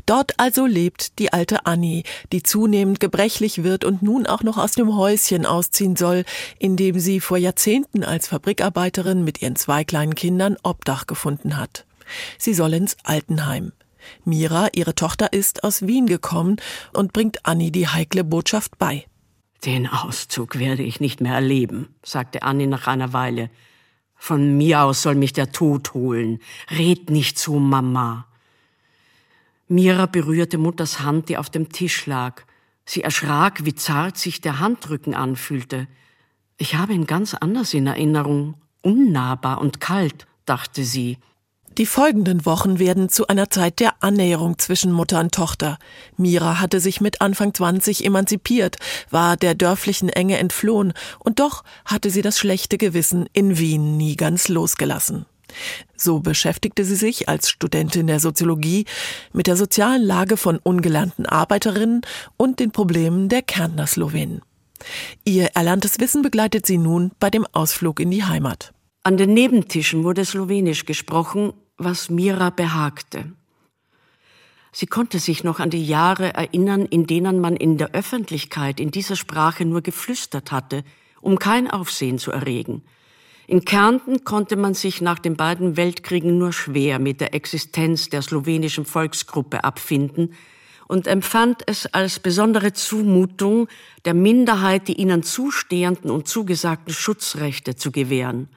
Dort 0.05 0.39
also 0.39 0.65
lebt 0.65 1.19
die 1.19 1.33
alte 1.33 1.65
Annie, 1.65 2.03
die 2.31 2.41
zunehmend 2.41 3.01
gebrechlich 3.01 3.63
wird 3.63 3.83
und 3.83 4.01
nun 4.01 4.25
auch 4.25 4.43
noch 4.43 4.57
aus 4.57 4.73
dem 4.73 4.95
Häuschen 4.95 5.45
ausziehen 5.45 5.97
soll, 5.97 6.23
in 6.57 6.77
dem 6.77 6.99
sie 6.99 7.19
vor 7.19 7.37
Jahrzehnten 7.37 8.05
als 8.05 8.29
Fabrikarbeiterin 8.29 9.25
mit 9.25 9.41
ihren 9.41 9.57
zwei 9.57 9.83
kleinen 9.83 10.15
Kindern 10.15 10.55
Obdach 10.63 11.05
gefunden 11.05 11.57
hat. 11.57 11.85
Sie 12.37 12.53
soll 12.53 12.73
ins 12.73 12.95
Altenheim. 13.03 13.73
Mira, 14.25 14.69
ihre 14.73 14.95
Tochter, 14.95 15.33
ist 15.33 15.63
aus 15.63 15.85
Wien 15.87 16.05
gekommen 16.05 16.57
und 16.93 17.13
bringt 17.13 17.45
Annie 17.45 17.71
die 17.71 17.87
heikle 17.87 18.23
Botschaft 18.23 18.77
bei. 18.77 19.05
Den 19.65 19.87
Auszug 19.87 20.59
werde 20.59 20.83
ich 20.83 20.99
nicht 20.99 21.21
mehr 21.21 21.33
erleben, 21.33 21.89
sagte 22.03 22.43
Annie 22.43 22.67
nach 22.67 22.87
einer 22.87 23.13
Weile. 23.13 23.49
Von 24.15 24.57
mir 24.57 24.81
aus 24.81 25.01
soll 25.01 25.15
mich 25.15 25.33
der 25.33 25.51
Tod 25.51 25.93
holen. 25.93 26.39
Red 26.71 27.09
nicht 27.09 27.37
zu 27.37 27.53
Mama. 27.53 28.27
Mira 29.67 30.05
berührte 30.05 30.57
Mutters 30.57 31.01
Hand, 31.01 31.29
die 31.29 31.37
auf 31.37 31.49
dem 31.49 31.69
Tisch 31.69 32.05
lag. 32.05 32.43
Sie 32.85 33.03
erschrak, 33.03 33.65
wie 33.65 33.75
zart 33.75 34.17
sich 34.17 34.39
der 34.41 34.59
Handrücken 34.59 35.13
anfühlte. 35.13 35.87
Ich 36.57 36.75
habe 36.75 36.93
ihn 36.93 37.05
ganz 37.05 37.33
anders 37.33 37.73
in 37.73 37.87
Erinnerung. 37.87 38.55
Unnahbar 38.81 39.59
und 39.59 39.79
kalt, 39.79 40.25
dachte 40.45 40.83
sie. 40.83 41.17
Die 41.77 41.85
folgenden 41.85 42.47
Wochen 42.47 42.79
werden 42.79 43.07
zu 43.07 43.27
einer 43.27 43.51
Zeit 43.51 43.79
der 43.79 44.01
Annäherung 44.01 44.57
zwischen 44.57 44.91
Mutter 44.91 45.19
und 45.19 45.31
Tochter. 45.31 45.77
Mira 46.17 46.59
hatte 46.59 46.79
sich 46.79 47.01
mit 47.01 47.21
Anfang 47.21 47.53
20 47.53 48.03
emanzipiert, 48.03 48.77
war 49.11 49.37
der 49.37 49.53
dörflichen 49.53 50.09
Enge 50.09 50.39
entflohen 50.39 50.93
und 51.19 51.39
doch 51.39 51.63
hatte 51.85 52.09
sie 52.09 52.23
das 52.23 52.39
schlechte 52.39 52.79
Gewissen 52.79 53.27
in 53.31 53.59
Wien 53.59 53.95
nie 53.95 54.15
ganz 54.15 54.47
losgelassen. 54.47 55.27
So 55.95 56.19
beschäftigte 56.19 56.83
sie 56.83 56.95
sich 56.95 57.29
als 57.29 57.47
Studentin 57.47 58.07
der 58.07 58.19
Soziologie 58.19 58.85
mit 59.31 59.45
der 59.45 59.55
sozialen 59.55 60.01
Lage 60.01 60.35
von 60.35 60.57
ungelernten 60.57 61.27
Arbeiterinnen 61.27 62.01
und 62.37 62.59
den 62.59 62.71
Problemen 62.71 63.29
der 63.29 63.43
Kärntner 63.43 63.85
Slowenen. 63.85 64.41
Ihr 65.25 65.49
erlerntes 65.53 65.99
Wissen 65.99 66.23
begleitet 66.23 66.65
sie 66.65 66.79
nun 66.79 67.11
bei 67.19 67.29
dem 67.29 67.45
Ausflug 67.51 67.99
in 67.99 68.09
die 68.09 68.23
Heimat. 68.23 68.73
An 69.03 69.15
den 69.15 69.33
Nebentischen 69.35 70.03
wurde 70.03 70.25
Slowenisch 70.25 70.85
gesprochen 70.85 71.53
was 71.77 72.09
Mira 72.09 72.49
behagte. 72.49 73.31
Sie 74.71 74.85
konnte 74.85 75.19
sich 75.19 75.43
noch 75.43 75.59
an 75.59 75.69
die 75.69 75.85
Jahre 75.85 76.33
erinnern, 76.33 76.85
in 76.85 77.07
denen 77.07 77.39
man 77.39 77.55
in 77.55 77.77
der 77.77 77.91
Öffentlichkeit 77.91 78.79
in 78.79 78.91
dieser 78.91 79.15
Sprache 79.15 79.65
nur 79.65 79.81
geflüstert 79.81 80.51
hatte, 80.51 80.83
um 81.21 81.39
kein 81.39 81.69
Aufsehen 81.69 82.19
zu 82.19 82.31
erregen. 82.31 82.83
In 83.47 83.63
Kärnten 83.63 84.23
konnte 84.23 84.55
man 84.55 84.73
sich 84.73 85.01
nach 85.01 85.19
den 85.19 85.37
beiden 85.37 85.77
Weltkriegen 85.77 86.37
nur 86.37 86.51
schwer 86.51 86.99
mit 86.99 87.21
der 87.21 87.33
Existenz 87.33 88.09
der 88.09 88.21
slowenischen 88.21 88.85
Volksgruppe 88.85 89.63
abfinden 89.63 90.33
und 90.87 91.07
empfand 91.07 91.63
es 91.65 91.85
als 91.93 92.19
besondere 92.19 92.73
Zumutung, 92.73 93.67
der 94.05 94.13
Minderheit 94.13 94.87
die 94.87 94.99
ihnen 94.99 95.23
zustehenden 95.23 96.11
und 96.11 96.27
zugesagten 96.27 96.93
Schutzrechte 96.93 97.75
zu 97.75 97.91
gewähren. 97.91 98.49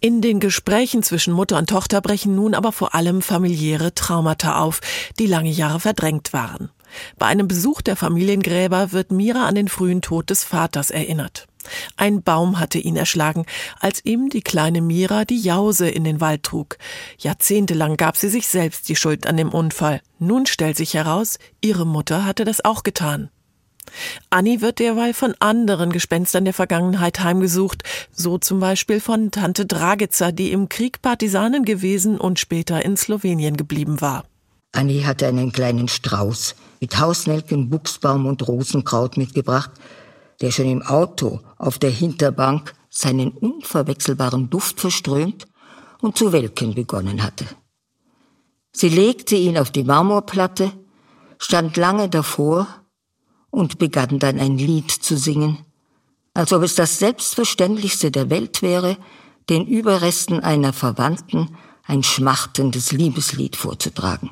In 0.00 0.20
den 0.20 0.38
Gesprächen 0.38 1.02
zwischen 1.02 1.32
Mutter 1.32 1.58
und 1.58 1.68
Tochter 1.68 2.00
brechen 2.00 2.36
nun 2.36 2.54
aber 2.54 2.70
vor 2.70 2.94
allem 2.94 3.20
familiäre 3.20 3.94
Traumata 3.94 4.60
auf, 4.60 4.80
die 5.18 5.26
lange 5.26 5.50
Jahre 5.50 5.80
verdrängt 5.80 6.32
waren. 6.32 6.70
Bei 7.18 7.26
einem 7.26 7.48
Besuch 7.48 7.82
der 7.82 7.96
Familiengräber 7.96 8.92
wird 8.92 9.10
Mira 9.10 9.46
an 9.46 9.56
den 9.56 9.68
frühen 9.68 10.00
Tod 10.00 10.30
des 10.30 10.44
Vaters 10.44 10.90
erinnert. 10.90 11.48
Ein 11.96 12.22
Baum 12.22 12.60
hatte 12.60 12.78
ihn 12.78 12.96
erschlagen, 12.96 13.44
als 13.80 14.04
ihm 14.04 14.30
die 14.30 14.40
kleine 14.40 14.80
Mira 14.80 15.24
die 15.24 15.40
Jause 15.40 15.90
in 15.90 16.04
den 16.04 16.20
Wald 16.20 16.44
trug. 16.44 16.78
Jahrzehntelang 17.18 17.96
gab 17.96 18.16
sie 18.16 18.28
sich 18.28 18.46
selbst 18.46 18.88
die 18.88 18.96
Schuld 18.96 19.26
an 19.26 19.36
dem 19.36 19.50
Unfall. 19.50 20.00
Nun 20.18 20.46
stellt 20.46 20.76
sich 20.76 20.94
heraus, 20.94 21.38
ihre 21.60 21.86
Mutter 21.86 22.24
hatte 22.24 22.44
das 22.44 22.64
auch 22.64 22.84
getan. 22.84 23.30
Annie 24.30 24.60
wird 24.60 24.78
derweil 24.78 25.14
von 25.14 25.34
anderen 25.40 25.90
Gespenstern 25.90 26.44
der 26.44 26.54
Vergangenheit 26.54 27.20
heimgesucht, 27.20 27.82
so 28.12 28.38
zum 28.38 28.60
Beispiel 28.60 29.00
von 29.00 29.30
Tante 29.30 29.66
Dragica, 29.66 30.32
die 30.32 30.52
im 30.52 30.68
Krieg 30.68 31.02
Partisanin 31.02 31.64
gewesen 31.64 32.18
und 32.18 32.38
später 32.38 32.84
in 32.84 32.96
Slowenien 32.96 33.56
geblieben 33.56 34.00
war. 34.00 34.24
Annie 34.72 35.06
hatte 35.06 35.26
einen 35.26 35.52
kleinen 35.52 35.88
Strauß 35.88 36.54
mit 36.80 36.98
Hausnelken, 36.98 37.70
Buchsbaum 37.70 38.26
und 38.26 38.46
Rosenkraut 38.46 39.16
mitgebracht, 39.16 39.70
der 40.40 40.50
schon 40.50 40.70
im 40.70 40.82
Auto 40.82 41.40
auf 41.56 41.78
der 41.78 41.90
Hinterbank 41.90 42.74
seinen 42.90 43.30
unverwechselbaren 43.30 44.50
Duft 44.50 44.80
verströmt 44.80 45.46
und 46.00 46.16
zu 46.16 46.32
welken 46.32 46.74
begonnen 46.74 47.22
hatte. 47.22 47.46
Sie 48.72 48.88
legte 48.88 49.34
ihn 49.34 49.58
auf 49.58 49.70
die 49.70 49.84
Marmorplatte, 49.84 50.72
stand 51.38 51.76
lange 51.76 52.08
davor 52.08 52.68
und 53.50 53.78
begann 53.78 54.18
dann 54.18 54.38
ein 54.38 54.58
Lied 54.58 54.90
zu 54.90 55.16
singen, 55.16 55.58
als 56.34 56.52
ob 56.52 56.62
es 56.62 56.74
das 56.74 56.98
Selbstverständlichste 56.98 58.10
der 58.10 58.30
Welt 58.30 58.62
wäre, 58.62 58.96
den 59.48 59.66
Überresten 59.66 60.40
einer 60.40 60.72
Verwandten 60.72 61.56
ein 61.84 62.02
schmachtendes 62.02 62.92
Liebeslied 62.92 63.56
vorzutragen. 63.56 64.30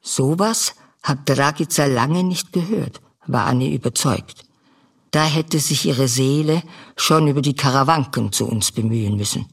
Sowas 0.00 0.74
hat 1.02 1.28
Dragica 1.28 1.84
lange 1.86 2.24
nicht 2.24 2.52
gehört, 2.52 3.00
war 3.26 3.46
Anne 3.46 3.72
überzeugt. 3.72 4.44
Da 5.10 5.24
hätte 5.24 5.60
sich 5.60 5.86
ihre 5.86 6.08
Seele 6.08 6.62
schon 6.96 7.28
über 7.28 7.42
die 7.42 7.54
Karawanken 7.54 8.32
zu 8.32 8.46
uns 8.46 8.72
bemühen 8.72 9.16
müssen. 9.16 9.46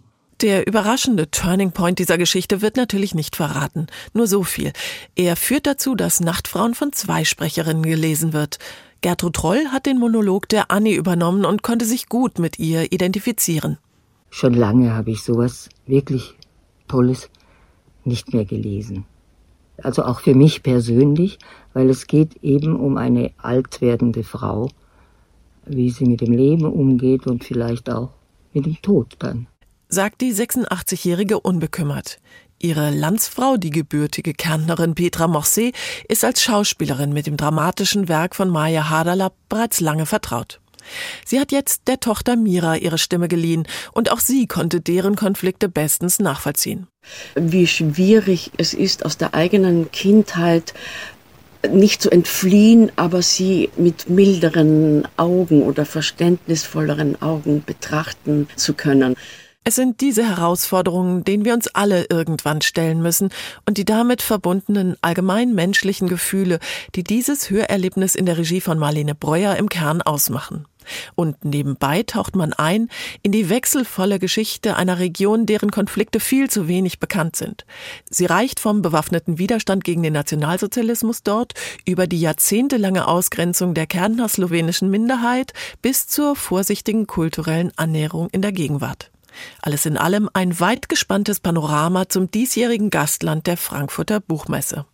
Der 0.44 0.68
überraschende 0.68 1.32
Turning 1.32 1.72
Point 1.72 2.00
dieser 2.00 2.18
Geschichte 2.18 2.62
wird 2.62 2.76
natürlich 2.76 3.16
nicht 3.16 3.38
verraten. 3.38 3.88
Nur 4.14 4.28
so 4.28 4.44
viel. 4.44 4.74
Er 5.16 5.38
führt 5.38 5.66
dazu, 5.66 5.96
dass 5.96 6.20
Nachtfrauen 6.20 6.74
von 6.74 6.92
zwei 6.92 7.24
Sprecherinnen 7.24 7.84
gelesen 7.84 8.34
wird. 8.34 8.60
Gertrud 9.00 9.38
Troll 9.38 9.68
hat 9.72 9.86
den 9.86 9.98
Monolog 9.98 10.50
der 10.50 10.70
Annie 10.70 10.98
übernommen 10.98 11.46
und 11.46 11.64
konnte 11.64 11.86
sich 11.86 12.10
gut 12.10 12.40
mit 12.40 12.60
ihr 12.60 12.92
identifizieren. 12.92 13.78
Schon 14.32 14.54
lange 14.54 14.94
habe 14.94 15.12
ich 15.12 15.24
sowas 15.24 15.70
wirklich 15.88 16.34
Tolles 16.90 17.30
nicht 18.04 18.34
mehr 18.34 18.44
gelesen. 18.44 19.06
Also 19.82 20.04
auch 20.04 20.20
für 20.20 20.36
mich 20.36 20.62
persönlich, 20.62 21.40
weil 21.72 21.90
es 21.90 22.06
geht 22.06 22.44
eben 22.44 22.76
um 22.76 22.98
eine 22.98 23.32
alt 23.38 23.80
werdende 23.80 24.26
Frau, 24.26 24.68
wie 25.66 25.90
sie 25.90 26.04
mit 26.04 26.20
dem 26.20 26.34
Leben 26.34 26.66
umgeht 26.66 27.28
und 27.28 27.46
vielleicht 27.46 27.90
auch 27.90 28.10
mit 28.52 28.66
dem 28.66 28.82
Tod 28.82 29.16
dann 29.20 29.48
sagt 29.94 30.22
die 30.22 30.34
86-Jährige 30.34 31.40
unbekümmert. 31.40 32.20
Ihre 32.60 32.90
Landsfrau, 32.90 33.58
die 33.58 33.70
gebürtige 33.70 34.34
Kärntnerin 34.34 34.96
Petra 34.96 35.28
Morset, 35.28 35.76
ist 36.08 36.26
als 36.26 36.42
Schauspielerin 36.42 37.14
mit 37.14 37.28
dem 37.28 37.38
dramatischen 37.38 38.08
Werk 38.08 38.36
von 38.36 38.50
Maya 38.50 38.90
Hadala 38.90 39.32
bereits 39.50 39.80
lange 39.82 40.06
vertraut. 40.06 40.60
Sie 41.26 41.40
hat 41.40 41.52
jetzt 41.52 41.84
der 41.88 42.00
Tochter 42.00 42.36
Mira 42.36 42.76
ihre 42.76 42.98
Stimme 42.98 43.28
geliehen 43.28 43.68
und 43.94 44.12
auch 44.12 44.20
sie 44.20 44.48
konnte 44.48 44.82
deren 44.82 45.16
Konflikte 45.16 45.70
bestens 45.70 46.20
nachvollziehen. 46.20 46.88
Wie 47.36 47.68
schwierig 47.68 48.52
es 48.58 48.74
ist, 48.74 49.06
aus 49.06 49.18
der 49.18 49.34
eigenen 49.34 49.92
Kindheit 49.92 50.74
nicht 51.72 52.02
zu 52.02 52.10
entfliehen, 52.10 52.92
aber 52.98 53.22
sie 53.22 53.70
mit 53.78 54.10
milderen 54.10 55.08
Augen 55.16 55.64
oder 55.64 55.86
verständnisvolleren 55.86 57.22
Augen 57.22 57.64
betrachten 57.66 58.50
zu 58.56 58.74
können. 58.74 59.16
Es 59.66 59.76
sind 59.76 60.02
diese 60.02 60.28
Herausforderungen, 60.28 61.24
denen 61.24 61.46
wir 61.46 61.54
uns 61.54 61.70
alle 61.70 62.06
irgendwann 62.10 62.62
stellen 62.62 63.02
müssen 63.02 63.30
und 63.66 63.78
die 63.78 63.86
damit 63.86 64.22
verbundenen 64.22 64.98
allgemein 65.02 65.56
menschlichen 65.56 66.10
Gefühle, 66.10 66.60
die 66.96 67.04
dieses 67.04 67.50
Hörerlebnis 67.50 68.16
in 68.16 68.26
der 68.26 68.38
Regie 68.38 68.60
von 68.60 68.78
Marlene 68.78 69.16
Breuer 69.16 69.56
im 69.56 69.70
Kern 69.70 70.02
ausmachen. 70.02 70.66
Und 71.16 71.46
nebenbei 71.46 72.04
taucht 72.04 72.36
man 72.36 72.52
ein 72.52 72.90
in 73.22 73.32
die 73.32 73.48
wechselvolle 73.48 74.20
Geschichte 74.20 74.76
einer 74.76 75.00
Region, 75.00 75.46
deren 75.46 75.72
Konflikte 75.72 76.20
viel 76.20 76.50
zu 76.50 76.68
wenig 76.68 77.00
bekannt 77.00 77.38
sind. 77.38 77.66
Sie 78.10 78.26
reicht 78.26 78.60
vom 78.60 78.82
bewaffneten 78.82 79.38
Widerstand 79.38 79.86
gegen 79.86 80.04
den 80.04 80.12
Nationalsozialismus 80.12 81.24
dort 81.24 81.54
über 81.86 82.06
die 82.06 82.20
jahrzehntelange 82.20 83.08
Ausgrenzung 83.08 83.74
der 83.74 83.88
Kärntner 83.88 84.28
slowenischen 84.28 84.90
Minderheit 84.90 85.54
bis 85.82 86.08
zur 86.08 86.36
vorsichtigen 86.36 87.08
kulturellen 87.08 87.72
Annäherung 87.78 88.28
in 88.32 88.42
der 88.42 88.52
Gegenwart. 88.52 89.13
Alles 89.62 89.86
in 89.86 89.98
allem 89.98 90.30
ein 90.34 90.60
weit 90.60 90.90
gespanntes 90.90 91.40
Panorama 91.40 92.10
zum 92.10 92.30
diesjährigen 92.32 92.90
Gastland 92.90 93.48
der 93.48 93.58
Frankfurter 93.58 94.20
Buchmesse. 94.20 94.86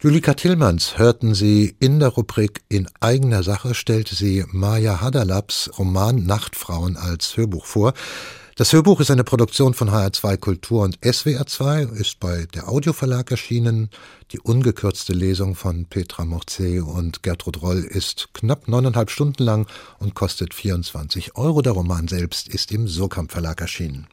Julika 0.00 0.34
Tillmanns 0.34 0.98
hörten 0.98 1.32
Sie 1.34 1.76
in 1.78 2.00
der 2.00 2.08
Rubrik 2.08 2.62
In 2.68 2.88
eigener 2.98 3.44
Sache 3.44 3.72
stellte 3.74 4.16
sie 4.16 4.44
Maja 4.50 5.00
Hadalaps 5.00 5.70
Roman 5.78 6.26
Nachtfrauen 6.26 6.96
als 6.96 7.36
Hörbuch 7.36 7.66
vor. 7.66 7.92
Das 8.54 8.70
Hörbuch 8.74 9.00
ist 9.00 9.10
eine 9.10 9.24
Produktion 9.24 9.72
von 9.72 9.88
HR2 9.88 10.36
Kultur 10.36 10.82
und 10.82 10.98
SWR2, 10.98 11.90
ist 11.94 12.20
bei 12.20 12.44
der 12.52 12.68
Audioverlag 12.68 13.30
erschienen. 13.30 13.88
Die 14.30 14.40
ungekürzte 14.40 15.14
Lesung 15.14 15.54
von 15.54 15.86
Petra 15.86 16.26
Morcey 16.26 16.80
und 16.80 17.22
Gertrud 17.22 17.62
Roll 17.62 17.78
ist 17.78 18.28
knapp 18.34 18.68
neuneinhalb 18.68 19.10
Stunden 19.10 19.42
lang 19.42 19.66
und 20.00 20.14
kostet 20.14 20.52
24 20.52 21.34
Euro. 21.34 21.62
Der 21.62 21.72
Roman 21.72 22.08
selbst 22.08 22.46
ist 22.46 22.72
im 22.72 22.88
Surkamp 22.88 23.32
Verlag 23.32 23.62
erschienen. 23.62 24.06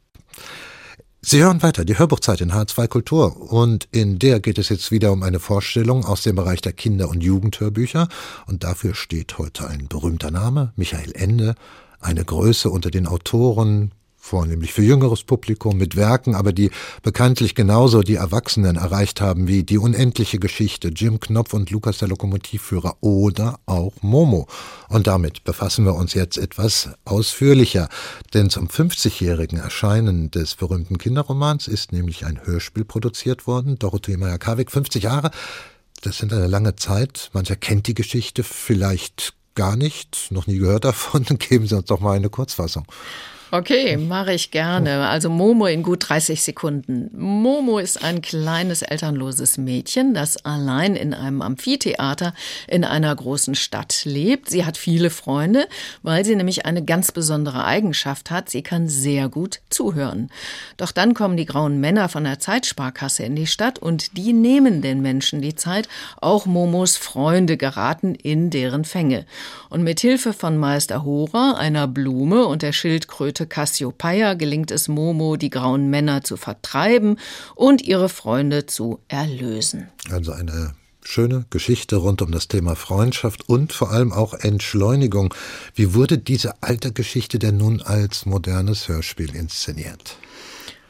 Sie 1.22 1.44
hören 1.44 1.62
weiter 1.62 1.84
die 1.84 2.00
Hörbuchzeit 2.00 2.40
in 2.40 2.54
H2 2.54 2.88
Kultur 2.88 3.52
und 3.52 3.90
in 3.92 4.20
der 4.20 4.40
geht 4.40 4.58
es 4.58 4.70
jetzt 4.70 4.90
wieder 4.90 5.12
um 5.12 5.22
eine 5.22 5.42
Vorstellung 5.42 6.06
aus 6.06 6.24
dem 6.24 6.38
Bereich 6.38 6.62
der 6.62 6.72
Kinder- 6.72 7.10
und 7.10 7.22
Jugendhörbücher 7.22 8.08
und 8.46 8.64
dafür 8.64 8.96
steht 8.96 9.38
heute 9.38 9.68
ein 9.68 9.90
berühmter 9.90 10.32
Name, 10.32 10.72
Michael 10.78 11.12
Ende, 11.12 11.56
eine 12.00 12.24
Größe 12.24 12.70
unter 12.70 12.90
den 12.90 13.06
Autoren, 13.06 13.92
vornehmlich 14.20 14.74
für 14.74 14.84
jüngeres 14.84 15.24
Publikum 15.24 15.78
mit 15.78 15.96
Werken, 15.96 16.36
aber 16.36 16.54
die 16.54 16.72
bekanntlich 17.02 17.56
genauso 17.56 18.02
die 18.02 18.16
Erwachsenen 18.16 18.76
erreicht 18.76 19.22
haben 19.22 19.48
wie 19.48 19.64
die 19.64 19.78
unendliche 19.78 20.40
Geschichte, 20.40 20.90
Jim 20.90 21.20
Knopf 21.20 21.54
und 21.54 21.72
Lukas 21.72 21.98
der 22.00 22.10
Lokomotivführer 22.10 22.98
oder 23.02 23.60
auch 23.66 23.94
Momo. 24.02 24.48
Und 24.90 25.08
damit 25.08 25.44
befassen 25.44 25.86
wir 25.86 25.96
uns 25.96 26.14
jetzt 26.14 26.38
etwas 26.38 26.90
ausführlicher, 27.06 27.90
denn 28.34 28.50
zum 28.50 28.68
50-jährigen 28.68 29.60
Erscheinen 29.60 30.30
des 30.30 30.56
berühmten 30.56 30.98
Kinderromans 30.98 31.68
ist 31.68 31.92
nämlich 31.92 32.26
ein 32.26 32.46
Hörspiel 32.46 32.86
produziert 32.86 33.48
worden, 33.48 33.80
Dorothee 33.80 34.18
Meyer-Karwig, 34.18 34.70
50 34.70 35.04
Jahre. 35.04 35.32
Das 36.02 36.18
sind 36.18 36.32
eine 36.32 36.48
lange 36.48 36.76
Zeit. 36.76 37.30
Mancher 37.34 37.56
kennt 37.56 37.88
die 37.88 37.94
Geschichte 37.94 38.44
vielleicht 38.44 39.34
gar 39.56 39.76
nicht, 39.76 40.32
noch 40.32 40.48
nie 40.48 40.58
gehört 40.58 40.86
davon. 40.86 41.26
Geben 41.40 41.68
Sie 41.68 41.76
uns 41.76 41.86
doch 41.86 42.00
mal 42.00 42.16
eine 42.16 42.30
Kurzfassung. 42.30 42.86
Okay, 43.52 43.98
mache 43.98 44.34
ich 44.34 44.52
gerne. 44.52 45.08
Also 45.08 45.32
Momo 45.32 45.66
in 45.66 45.82
gut 45.82 46.08
30 46.08 46.44
Sekunden. 46.44 47.10
Momo 47.18 47.80
ist 47.80 48.04
ein 48.04 48.22
kleines 48.22 48.84
elternloses 48.84 49.58
Mädchen, 49.58 50.14
das 50.14 50.46
allein 50.46 50.96
in 50.96 51.16
einem 51.16 51.42
Amphitheater 51.42 52.36
in 52.68 52.84
einer 52.84 53.16
großen 53.16 53.56
Stadt 53.56 54.02
lebt. 54.06 54.52
Sie 54.52 54.66
hat 54.66 54.78
viele 54.78 55.10
Freunde, 55.10 55.68
weil 56.04 56.26
sie 56.26 56.36
nämlich 56.36 56.68
eine 56.68 56.86
ganz 56.86 57.12
besondere 57.12 57.66
Eigenschaft 57.66 58.30
hat. 58.30 58.52
Sie 58.52 58.62
kann 58.62 58.88
sehr 58.88 59.30
gut 59.30 59.62
zuhören. 59.72 60.30
Doch 60.78 60.92
dann 60.92 61.16
kommen 61.16 61.36
die 61.36 61.48
grauen 61.48 61.80
Männer 61.80 62.08
von 62.08 62.26
der 62.26 62.38
Zeitsparkasse 62.38 63.24
in 63.24 63.36
die 63.36 63.48
Stadt 63.48 63.80
und 63.80 64.16
die 64.16 64.32
nehmen 64.32 64.84
den 64.84 65.02
Menschen 65.02 65.42
die 65.42 65.56
Zeit. 65.56 65.90
Auch 66.22 66.46
Momos 66.46 66.98
Freunde 66.98 67.58
geraten 67.58 68.14
in 68.14 68.52
deren 68.52 68.86
Fänge. 68.86 69.26
Und 69.70 69.84
mit 69.84 70.02
Hilfe 70.02 70.34
von 70.34 70.56
Meister 70.56 71.04
Hora, 71.04 71.56
einer 71.58 71.88
Blume 71.88 72.46
und 72.46 72.62
der 72.62 72.74
Schildkröte 72.74 73.39
Geliebte 73.40 73.48
Cassiopeia 73.48 74.34
gelingt 74.34 74.70
es 74.70 74.90
Momo, 74.90 75.38
die 75.38 75.50
grauen 75.50 75.90
Männer 75.90 76.24
zu 76.24 76.36
vertreiben 76.36 77.18
und 77.56 77.82
ihre 77.82 78.10
Freunde 78.10 78.66
zu 78.66 79.00
erlösen. 79.08 79.88
Also 80.12 80.34
eine 80.34 80.76
schöne 81.02 81.46
Geschichte 81.50 81.96
rund 81.96 82.22
um 82.22 82.32
das 82.32 82.50
Thema 82.50 82.76
Freundschaft 82.76 83.48
und 83.48 83.72
vor 83.72 83.92
allem 83.92 84.12
auch 84.12 84.34
Entschleunigung. 84.34 85.34
Wie 85.74 85.94
wurde 85.94 86.18
diese 86.18 86.62
alte 86.62 86.92
Geschichte 86.92 87.40
denn 87.40 87.56
nun 87.56 87.82
als 87.82 88.26
modernes 88.26 88.90
Hörspiel 88.90 89.34
inszeniert? 89.34 90.18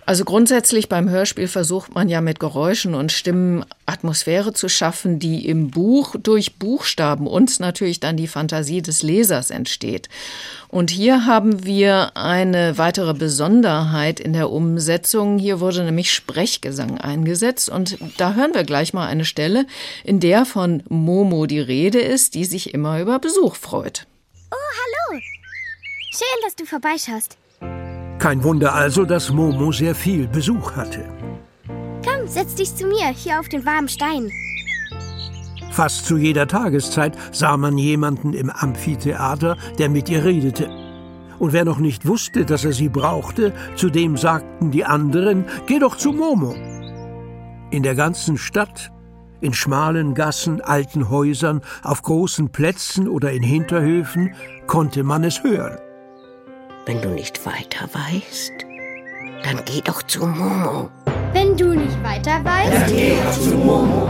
Also 0.10 0.26
grundsätzlich 0.26 0.90
beim 0.90 1.08
Hörspiel 1.08 1.48
versucht 1.48 1.94
man 1.94 2.10
ja 2.10 2.20
mit 2.20 2.40
Geräuschen 2.40 2.96
und 2.96 3.12
Stimmen 3.12 3.64
Atmosphäre 3.86 4.54
zu 4.54 4.68
schaffen, 4.68 5.20
die 5.20 5.48
im 5.48 5.70
Buch 5.70 6.16
durch 6.18 6.56
Buchstaben 6.56 7.28
uns 7.28 7.60
natürlich 7.60 8.00
dann 8.00 8.18
die 8.18 8.28
Fantasie 8.28 8.82
des 8.82 9.04
Lesers 9.04 9.52
entsteht. 9.52 10.10
Und 10.68 10.90
hier 10.90 11.28
haben 11.28 11.64
wir 11.64 12.18
eine 12.18 12.80
weitere 12.80 13.14
Besonderheit 13.14 14.20
in 14.20 14.34
der 14.34 14.50
Umsetzung. 14.50 15.38
Hier 15.38 15.60
wurde 15.60 15.84
nämlich 15.84 16.12
Sprechgesang 16.12 16.98
eingesetzt 16.98 17.70
und 17.70 18.00
da 18.18 18.34
hören 18.34 18.56
wir 18.56 18.64
gleich 18.64 18.94
mal 18.94 19.06
eine 19.06 19.26
Stelle, 19.26 19.68
in 20.04 20.20
der 20.20 20.46
von 20.46 20.82
Momo 20.90 21.46
die 21.46 21.60
Rede 21.60 22.00
ist, 22.00 22.34
die 22.34 22.46
sich 22.46 22.74
immer 22.74 23.00
über 23.00 23.20
Besuch 23.20 23.56
freut. 23.56 24.08
Oh, 24.50 24.56
hallo. 24.56 25.22
Schön, 26.12 26.44
dass 26.44 26.56
du 26.56 26.66
vorbeischaust. 26.66 27.38
Kein 28.20 28.44
Wunder 28.44 28.76
also, 28.76 29.06
dass 29.06 29.32
Momo 29.32 29.72
sehr 29.72 29.96
viel 29.96 30.28
Besuch 30.28 30.76
hatte. 30.76 31.06
Komm, 32.04 32.28
setz 32.28 32.54
dich 32.56 32.76
zu 32.76 32.86
mir, 32.86 33.08
hier 33.08 33.40
auf 33.40 33.48
den 33.48 33.66
warmen 33.66 33.88
Stein. 33.88 34.30
Fast 35.72 36.06
zu 36.06 36.18
jeder 36.18 36.46
Tageszeit 36.46 37.18
sah 37.32 37.56
man 37.56 37.78
jemanden 37.78 38.34
im 38.34 38.50
Amphitheater, 38.50 39.56
der 39.78 39.88
mit 39.88 40.10
ihr 40.10 40.26
redete. 40.26 40.70
Und 41.40 41.54
wer 41.54 41.64
noch 41.64 41.80
nicht 41.80 42.06
wusste, 42.06 42.44
dass 42.44 42.66
er 42.66 42.74
sie 42.74 42.90
brauchte, 42.90 43.54
zu 43.76 43.90
dem 43.90 44.18
sagten 44.18 44.72
die 44.72 44.84
anderen, 44.84 45.46
geh 45.68 45.80
doch 45.80 45.96
zu 45.96 46.12
Momo. 46.12 46.54
In 47.72 47.84
der 47.84 47.96
ganzen 47.96 48.38
Stadt, 48.38 48.92
in 49.40 49.54
schmalen 49.54 50.14
Gassen, 50.14 50.60
alten 50.60 51.10
Häusern, 51.10 51.62
auf 51.84 52.02
großen 52.02 52.50
Plätzen 52.50 53.08
oder 53.08 53.32
in 53.32 53.44
Hinterhöfen 53.44 54.36
konnte 54.68 55.04
man 55.04 55.24
es 55.24 55.42
hören. 55.42 55.78
Wenn 56.90 57.04
du 57.04 57.10
nicht 57.10 57.46
weiter 57.46 57.88
weißt, 57.94 58.66
dann 59.44 59.64
geh 59.66 59.80
doch 59.80 60.02
zu 60.02 60.26
Momo. 60.26 60.90
Wenn 61.34 61.56
du 61.56 61.76
nicht 61.76 62.04
weiter 62.04 62.44
weißt, 62.44 62.74
dann 62.74 62.88
geh 62.88 63.16
doch 63.24 63.32
zu 63.32 63.52
Momo. 63.52 64.10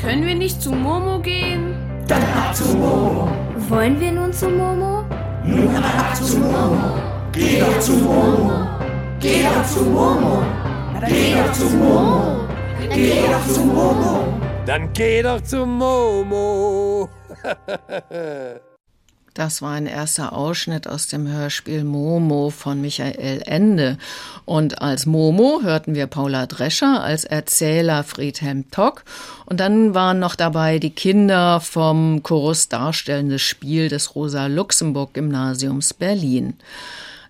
Können 0.00 0.24
wir 0.24 0.34
nicht 0.34 0.62
zu 0.62 0.72
Momo 0.72 1.18
gehen? 1.18 1.74
Dann 2.08 2.22
ab 2.22 2.56
zu 2.56 2.74
Momo. 2.74 3.30
Wollen 3.68 4.00
wir 4.00 4.12
nun 4.12 4.32
zu 4.32 4.48
Momo? 4.48 5.04
Nun 5.44 5.76
ab 5.76 6.16
zu 6.16 6.38
Momo. 6.38 6.96
Geh 7.32 7.60
doch 7.60 7.78
zu 7.80 7.92
Momo. 7.92 8.66
geh 9.20 9.42
doch 9.42 9.66
zu 9.66 9.84
Momo. 9.84 10.42
Geh 11.06 11.34
doch 11.34 11.52
zu 11.52 11.64
Momo. 11.66 12.48
Geh 12.94 13.26
doch 13.30 13.46
zu 13.46 13.60
Momo. 13.60 14.40
Dann 14.64 14.90
geh 14.94 15.22
doch 15.22 15.42
zu 15.42 15.66
Momo. 15.66 17.10
Das 19.36 19.60
war 19.60 19.72
ein 19.72 19.86
erster 19.86 20.32
Ausschnitt 20.32 20.88
aus 20.88 21.08
dem 21.08 21.28
Hörspiel 21.28 21.84
Momo 21.84 22.48
von 22.48 22.80
Michael 22.80 23.42
Ende. 23.44 23.98
Und 24.46 24.80
als 24.80 25.04
Momo 25.04 25.60
hörten 25.62 25.94
wir 25.94 26.06
Paula 26.06 26.46
Drescher, 26.46 27.02
als 27.02 27.26
Erzähler 27.26 28.02
Friedhelm 28.02 28.70
Tock. 28.70 29.04
Und 29.44 29.60
dann 29.60 29.92
waren 29.94 30.20
noch 30.20 30.36
dabei 30.36 30.78
die 30.78 30.88
Kinder 30.88 31.60
vom 31.60 32.22
Chorus 32.22 32.70
Darstellendes 32.70 33.42
Spiel 33.42 33.90
des 33.90 34.14
Rosa-Luxemburg-Gymnasiums 34.14 35.92
Berlin. 35.92 36.54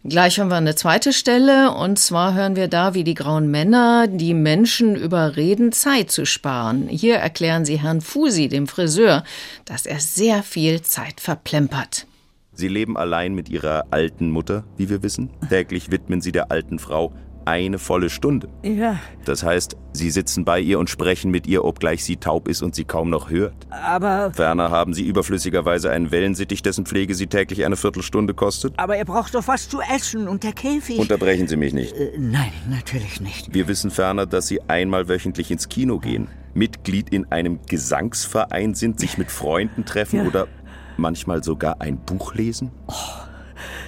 Gleich 0.09 0.39
haben 0.39 0.51
wir 0.51 0.57
eine 0.57 0.77
zweite 0.77 1.13
Stelle 1.13 1.73
und 1.73 1.99
zwar 1.99 2.35
hören 2.35 2.55
wir 2.55 2.69
da, 2.69 2.95
wie 2.95 3.03
die 3.03 3.15
grauen 3.15 3.51
Männer 3.51 4.07
die 4.07 4.35
Menschen 4.35 4.95
überreden, 4.95 5.73
Zeit 5.73 6.13
zu 6.13 6.25
sparen. 6.25 6.87
Hier 6.87 7.17
erklären 7.17 7.65
sie 7.65 7.81
Herrn 7.81 8.01
Fusi, 8.01 8.49
dem 8.49 8.69
Friseur, 8.69 9.25
dass 9.65 9.85
er 9.85 9.99
sehr 9.99 10.45
viel 10.45 10.81
Zeit 10.83 11.21
verplempert. 11.21 12.07
Sie 12.53 12.69
leben 12.69 12.97
allein 12.97 13.35
mit 13.35 13.49
ihrer 13.49 13.87
alten 13.91 14.31
Mutter, 14.31 14.63
wie 14.77 14.89
wir 14.89 15.03
wissen. 15.03 15.31
Täglich 15.49 15.91
widmen 15.91 16.21
sie 16.21 16.33
der 16.33 16.53
alten 16.53 16.79
Frau 16.79 17.13
eine 17.47 17.79
volle 17.79 18.11
Stunde. 18.11 18.49
Ja. 18.63 18.99
Das 19.25 19.43
heißt, 19.43 19.77
sie 19.93 20.11
sitzen 20.11 20.45
bei 20.45 20.61
ihr 20.61 20.79
und 20.79 20.91
sprechen 20.91 21.31
mit 21.31 21.47
ihr, 21.47 21.65
obgleich 21.65 22.05
sie 22.05 22.17
taub 22.17 22.49
ist 22.49 22.63
und 22.63 22.75
sie 22.75 22.85
kaum 22.85 23.09
noch 23.09 23.31
hört. 23.31 23.55
Aber. 23.71 24.33
Ferner 24.35 24.71
haben 24.71 24.93
sie 24.95 25.07
überflüssigerweise 25.07 25.91
einen 25.91 26.11
Wellensittich, 26.11 26.63
dessen 26.63 26.87
Pflege 26.87 27.15
sie 27.15 27.27
täglich 27.29 27.65
eine 27.65 27.77
Viertelstunde 27.77 28.35
kostet. 28.35 28.75
Aber 28.79 28.97
er 28.97 29.05
braucht 29.05 29.35
doch 29.35 29.47
was 29.49 29.69
zu 29.69 29.81
essen 29.81 30.29
und 30.29 30.43
der 30.43 30.53
Käfig. 30.53 30.99
Unterbrechen 30.99 31.47
Sie 31.49 31.57
mich 31.57 31.73
nicht. 31.73 31.95
Äh, 31.95 32.13
nein, 32.19 32.53
natürlich 32.69 33.21
nicht. 33.21 33.55
Wir 33.55 33.69
wissen 33.69 33.91
ferner, 33.91 34.27
dass 34.27 34.49
Sie 34.49 34.61
einmal 34.69 35.09
wöchentlich 35.09 35.51
ins 35.51 35.69
Kino 35.69 35.99
gehen, 35.99 36.29
Mitglied 36.55 37.11
in 37.11 37.31
einem 37.31 37.61
Gesangsverein 37.69 38.75
sind, 38.75 38.99
sich 39.01 39.19
mit 39.19 39.31
Freunden 39.31 39.85
treffen 39.85 40.21
Ja. 40.21 40.27
oder 40.27 40.49
manchmal 40.97 41.45
sogar 41.45 41.81
ein 41.81 41.99
Buch 41.99 42.35
lesen. 42.35 42.71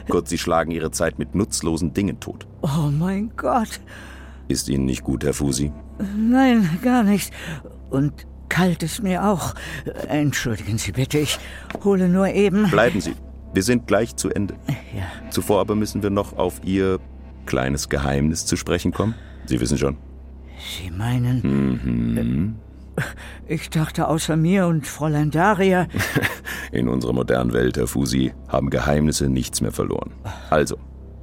Gott, 0.09 0.29
Sie 0.29 0.39
schlagen 0.39 0.71
Ihre 0.71 0.91
Zeit 0.91 1.19
mit 1.19 1.35
nutzlosen 1.35 1.93
Dingen 1.95 2.21
tot. 2.21 2.47
Oh 2.63 2.91
mein 2.91 3.31
Gott. 3.37 3.81
Ist 4.49 4.69
Ihnen 4.69 4.85
nicht 4.87 5.05
gut, 5.05 5.25
Herr 5.25 5.35
Fusi? 5.35 5.73
Nein, 6.17 6.79
gar 6.83 7.03
nicht. 7.03 7.33
Und 7.91 8.13
kalt 8.49 8.83
ist 8.83 9.03
mir 9.03 9.25
auch. 9.27 9.55
Entschuldigen 10.09 10.79
Sie 10.79 10.93
bitte, 10.93 11.19
ich 11.19 11.39
hole 11.85 12.09
nur 12.09 12.29
eben. 12.29 12.69
Bleiben 12.71 13.01
Sie. 13.01 13.15
Wir 13.55 13.63
sind 13.63 13.87
gleich 13.87 14.15
zu 14.17 14.31
Ende. 14.31 14.55
Ja. 14.97 15.31
Zuvor 15.31 15.61
aber 15.61 15.75
müssen 15.75 16.03
wir 16.03 16.11
noch 16.11 16.37
auf 16.37 16.61
Ihr 16.65 16.99
kleines 17.47 17.89
Geheimnis 17.89 18.47
zu 18.47 18.57
sprechen 18.57 18.93
kommen. 18.93 19.15
Sie 19.47 19.59
wissen 19.61 19.79
schon. 19.79 19.97
Sie 20.83 20.91
meinen, 20.91 21.41
Mhm. 21.43 22.57
ich 23.49 23.71
dachte 23.71 24.09
außer 24.09 24.37
mir 24.37 24.67
und 24.67 24.87
Fräulein 24.87 25.31
Daria. 25.31 25.87
In 26.73 26.89
unserer 26.89 27.13
modernen 27.13 27.53
Welt, 27.53 27.77
Herr 27.77 27.87
Fusi, 27.87 28.33
haben 28.49 28.71
Geheimnisse 28.71 29.29
nichts 29.29 29.61
mehr 29.61 29.73
verloren. 29.73 30.13
Also, 30.51 30.77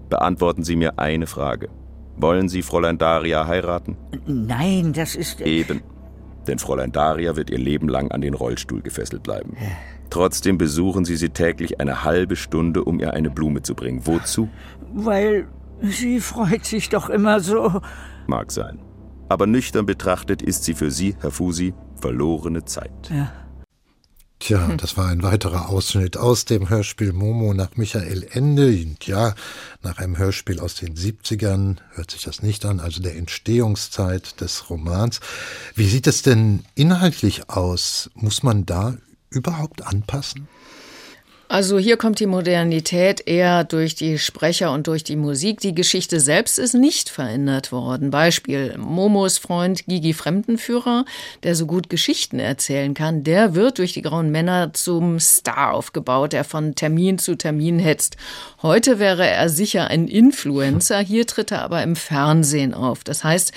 beantworten 0.09 0.63
Sie 0.63 0.75
mir 0.75 0.99
eine 0.99 1.27
Frage. 1.27 1.69
Wollen 2.17 2.47
Sie 2.49 2.61
Fräulein 2.61 2.97
Daria 2.97 3.47
heiraten? 3.47 3.97
Nein, 4.25 4.93
das 4.93 5.15
ist. 5.15 5.41
Eben. 5.41 5.81
Denn 6.47 6.59
Fräulein 6.59 6.91
Daria 6.91 7.35
wird 7.35 7.49
ihr 7.49 7.57
Leben 7.57 7.89
lang 7.89 8.11
an 8.11 8.21
den 8.21 8.33
Rollstuhl 8.33 8.81
gefesselt 8.81 9.23
bleiben. 9.23 9.57
Trotzdem 10.09 10.57
besuchen 10.57 11.03
Sie 11.03 11.17
sie 11.17 11.29
täglich 11.29 11.79
eine 11.79 12.03
halbe 12.03 12.35
Stunde, 12.35 12.83
um 12.83 12.99
ihr 12.99 13.13
eine 13.13 13.29
Blume 13.29 13.63
zu 13.63 13.75
bringen. 13.75 14.05
Wozu? 14.05 14.47
Weil 14.93 15.47
sie 15.81 16.19
freut 16.19 16.65
sich 16.65 16.89
doch 16.89 17.09
immer 17.09 17.39
so. 17.39 17.81
Mag 18.27 18.51
sein. 18.51 18.79
Aber 19.27 19.47
nüchtern 19.47 19.85
betrachtet 19.85 20.41
ist 20.41 20.63
sie 20.63 20.73
für 20.73 20.91
Sie, 20.91 21.15
Herr 21.19 21.31
Fusi, 21.31 21.73
verlorene 21.99 22.65
Zeit. 22.65 23.09
Ja. 23.09 23.31
Tja, 24.39 24.75
das 24.77 24.97
war 24.97 25.07
ein 25.07 25.23
weiterer 25.23 25.69
Ausschnitt 25.69 26.17
aus 26.17 26.45
dem 26.45 26.69
Hörspiel 26.69 27.13
Momo 27.13 27.53
nach 27.53 27.77
Michael 27.77 28.27
Ende. 28.29 28.67
Und 28.67 29.07
ja, 29.07 29.33
nach 29.81 29.97
einem 29.97 30.17
Hörspiel 30.17 30.59
aus 30.59 30.75
den 30.75 30.95
70ern 30.95 31.77
hört 31.93 32.11
sich 32.11 32.23
das 32.23 32.43
nicht 32.43 32.65
an, 32.65 32.79
also 32.79 33.01
der 33.01 33.15
Entstehungszeit 33.15 34.41
des 34.41 34.69
Romans. 34.69 35.21
Wie 35.73 35.87
sieht 35.87 36.05
es 36.05 36.21
denn 36.21 36.63
inhaltlich 36.75 37.49
aus? 37.49 38.11
Muss 38.13 38.43
man 38.43 38.65
da 38.65 38.97
überhaupt 39.29 39.87
anpassen? 39.87 40.47
Also 41.47 41.77
hier 41.77 41.95
kommt 41.95 42.19
die 42.19 42.25
Modernität 42.25 43.27
eher 43.27 43.63
durch 43.63 43.93
die 43.93 44.17
Sprecher 44.17 44.71
und 44.71 44.87
durch 44.87 45.03
die 45.03 45.15
Musik. 45.15 45.59
Die 45.59 45.75
Geschichte 45.75 46.19
selbst 46.19 46.57
ist 46.57 46.73
nicht 46.73 47.09
verändert 47.09 47.71
worden. 47.71 48.09
Beispiel 48.09 48.75
Momos 48.79 49.37
Freund 49.37 49.85
Gigi 49.85 50.13
Fremdenführer, 50.13 51.05
der 51.43 51.53
so 51.53 51.67
gut 51.67 51.91
Geschichten 51.91 52.39
erzählen 52.39 52.95
kann, 52.95 53.23
der 53.23 53.53
wird 53.53 53.77
durch 53.77 53.93
die 53.93 54.01
grauen 54.01 54.31
Männer 54.31 54.73
zum 54.73 55.19
Star 55.19 55.73
aufgebaut, 55.73 56.33
der 56.33 56.45
von 56.45 56.73
Termin 56.73 57.19
zu 57.19 57.35
Termin 57.35 57.77
hetzt. 57.77 58.17
Heute 58.63 58.97
wäre 58.97 59.27
er 59.27 59.47
sicher 59.49 59.87
ein 59.87 60.07
Influencer, 60.07 60.99
hier 60.99 61.27
tritt 61.27 61.51
er 61.51 61.61
aber 61.61 61.83
im 61.83 61.95
Fernsehen 61.95 62.73
auf. 62.73 63.03
Das 63.03 63.23
heißt, 63.23 63.51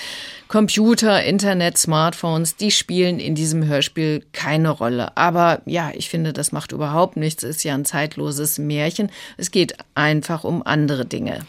Computer, 0.49 1.23
Internet, 1.25 1.77
Smartphones, 1.77 2.57
die 2.57 2.71
spielen 2.71 3.19
in 3.21 3.35
diesem 3.35 3.67
Hörspiel 3.67 4.25
keine 4.33 4.71
Rolle. 4.71 5.17
Aber 5.17 5.61
ja, 5.67 5.91
ich 5.95 6.09
finde, 6.09 6.33
das 6.33 6.53
macht 6.53 6.73
überhaupt 6.73 7.17
nichts. 7.17 7.43
Es 7.43 7.57
ist 7.57 7.65
ja 7.65 7.75
ein 7.75 7.85
zeitloses 7.85 8.59
Märchen. 8.59 9.11
Es 9.37 9.51
geht 9.51 9.77
einfach 9.95 10.45
um 10.45 10.63
andere 10.67 11.05
Dinge. 11.05 11.41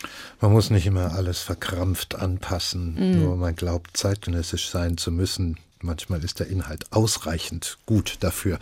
Man 0.41 0.51
muss 0.51 0.69
nicht 0.69 0.85
immer 0.85 1.13
alles 1.13 1.39
verkrampft 1.39 2.15
anpassen, 2.15 2.95
Mhm. 2.95 3.23
nur 3.23 3.35
man 3.37 3.55
glaubt, 3.55 3.95
zeitgenössisch 3.95 4.69
sein 4.69 4.97
zu 4.97 5.11
müssen. 5.11 5.57
Manchmal 5.81 6.21
ist 6.23 6.39
der 6.41 6.47
Inhalt 6.47 6.85
ausreichend 6.91 7.77
gut 7.85 8.17
dafür. 8.19 8.59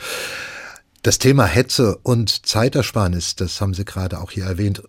Das 1.02 1.18
Thema 1.20 1.46
Hetze 1.46 1.98
und 2.04 2.46
Zeitersparnis, 2.46 3.36
das 3.36 3.60
haben 3.60 3.74
Sie 3.74 3.86
gerade 3.86 4.20
auch 4.20 4.30
hier 4.32 4.46
erwähnt. 4.46 4.84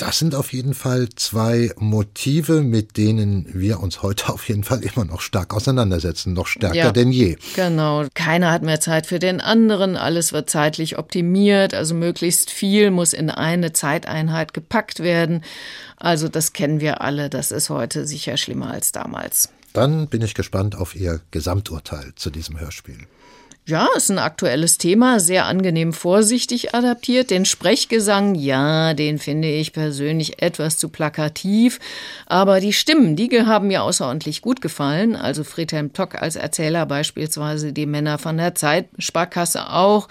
Das 0.00 0.18
sind 0.18 0.34
auf 0.34 0.52
jeden 0.54 0.72
Fall 0.72 1.10
zwei 1.14 1.72
Motive, 1.78 2.62
mit 2.62 2.96
denen 2.96 3.46
wir 3.52 3.80
uns 3.80 4.00
heute 4.00 4.30
auf 4.30 4.48
jeden 4.48 4.64
Fall 4.64 4.82
immer 4.82 5.04
noch 5.04 5.20
stark 5.20 5.52
auseinandersetzen, 5.52 6.32
noch 6.32 6.46
stärker 6.46 6.74
Ja. 6.74 6.90
denn 6.90 7.12
je. 7.12 7.36
Genau. 7.54 8.06
Keiner 8.14 8.50
hat 8.50 8.62
mehr 8.62 8.80
Zeit 8.80 9.06
für 9.06 9.18
den 9.18 9.42
anderen. 9.42 9.96
Alles 9.98 10.32
wird 10.32 10.48
zeitlich 10.48 10.96
optimiert. 10.96 11.74
Also 11.74 11.94
möglichst 11.94 12.50
viel 12.50 12.90
muss 12.90 13.12
in 13.12 13.28
eine 13.28 13.74
Zeiteinheit 13.74 14.54
gepackt 14.54 15.00
werden. 15.00 15.44
Also 15.96 16.28
das 16.28 16.54
kennen 16.54 16.80
wir 16.80 17.02
alle. 17.02 17.28
Das 17.28 17.50
ist 17.50 17.68
heute 17.68 18.06
sicher 18.06 18.38
schlimmer 18.38 18.70
als 18.70 18.92
damals. 18.92 19.50
Dann 19.74 20.08
bin 20.08 20.22
ich 20.22 20.32
gespannt 20.34 20.76
auf 20.76 20.96
Ihr 20.96 21.20
Gesamturteil 21.30 22.12
zu 22.16 22.30
diesem 22.30 22.58
Hörspiel. 22.58 22.96
Ja, 23.70 23.86
ist 23.96 24.10
ein 24.10 24.18
aktuelles 24.18 24.78
Thema, 24.78 25.20
sehr 25.20 25.46
angenehm 25.46 25.92
vorsichtig 25.92 26.74
adaptiert. 26.74 27.30
Den 27.30 27.44
Sprechgesang, 27.44 28.34
ja, 28.34 28.94
den 28.94 29.20
finde 29.20 29.46
ich 29.46 29.72
persönlich 29.72 30.42
etwas 30.42 30.76
zu 30.76 30.88
plakativ. 30.88 31.78
Aber 32.26 32.58
die 32.58 32.72
Stimmen, 32.72 33.14
die 33.14 33.30
haben 33.46 33.68
mir 33.68 33.84
außerordentlich 33.84 34.42
gut 34.42 34.60
gefallen. 34.60 35.14
Also 35.14 35.44
Friedhelm 35.44 35.92
Tock 35.92 36.16
als 36.20 36.34
Erzähler 36.34 36.84
beispielsweise, 36.84 37.72
die 37.72 37.86
Männer 37.86 38.18
von 38.18 38.38
der 38.38 38.56
Zeitsparkasse 38.56 39.70
auch. 39.70 40.08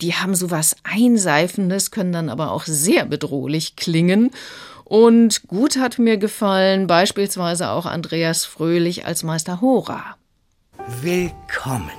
Die 0.00 0.14
haben 0.14 0.34
so 0.34 0.50
was 0.50 0.74
Einseifendes, 0.82 1.90
können 1.90 2.12
dann 2.12 2.30
aber 2.30 2.52
auch 2.52 2.64
sehr 2.64 3.04
bedrohlich 3.04 3.76
klingen. 3.76 4.30
Und 4.84 5.46
gut 5.46 5.76
hat 5.76 5.98
mir 5.98 6.16
gefallen 6.16 6.86
beispielsweise 6.86 7.68
auch 7.68 7.84
Andreas 7.84 8.46
Fröhlich 8.46 9.04
als 9.04 9.22
Meister 9.22 9.60
Hora. 9.60 10.16
Willkommen, 11.02 11.90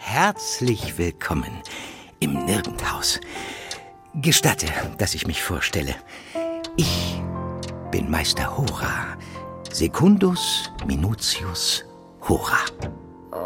herzlich 0.00 0.98
willkommen 0.98 1.62
im 2.20 2.44
Nirgendhaus. 2.44 3.20
Gestatte, 4.14 4.66
dass 4.98 5.14
ich 5.14 5.26
mich 5.26 5.42
vorstelle. 5.42 5.94
Ich 6.76 7.22
bin 7.92 8.10
Meister 8.10 8.56
Hora, 8.56 9.16
Secundus 9.70 10.72
Minutius 10.86 11.84
Hora. 12.28 12.58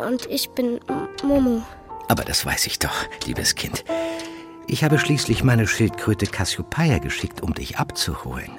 Und 0.04 0.26
ich 0.26 0.48
bin 0.50 0.80
Momo. 1.22 1.62
Aber 2.08 2.24
das 2.24 2.46
weiß 2.46 2.66
ich 2.66 2.78
doch, 2.78 3.04
liebes 3.26 3.56
Kind. 3.56 3.84
Ich 4.66 4.84
habe 4.84 4.98
schließlich 4.98 5.44
meine 5.44 5.66
Schildkröte 5.66 6.26
Cassiopeia 6.26 6.98
geschickt, 6.98 7.42
um 7.42 7.52
dich 7.52 7.78
abzuholen. 7.78 8.52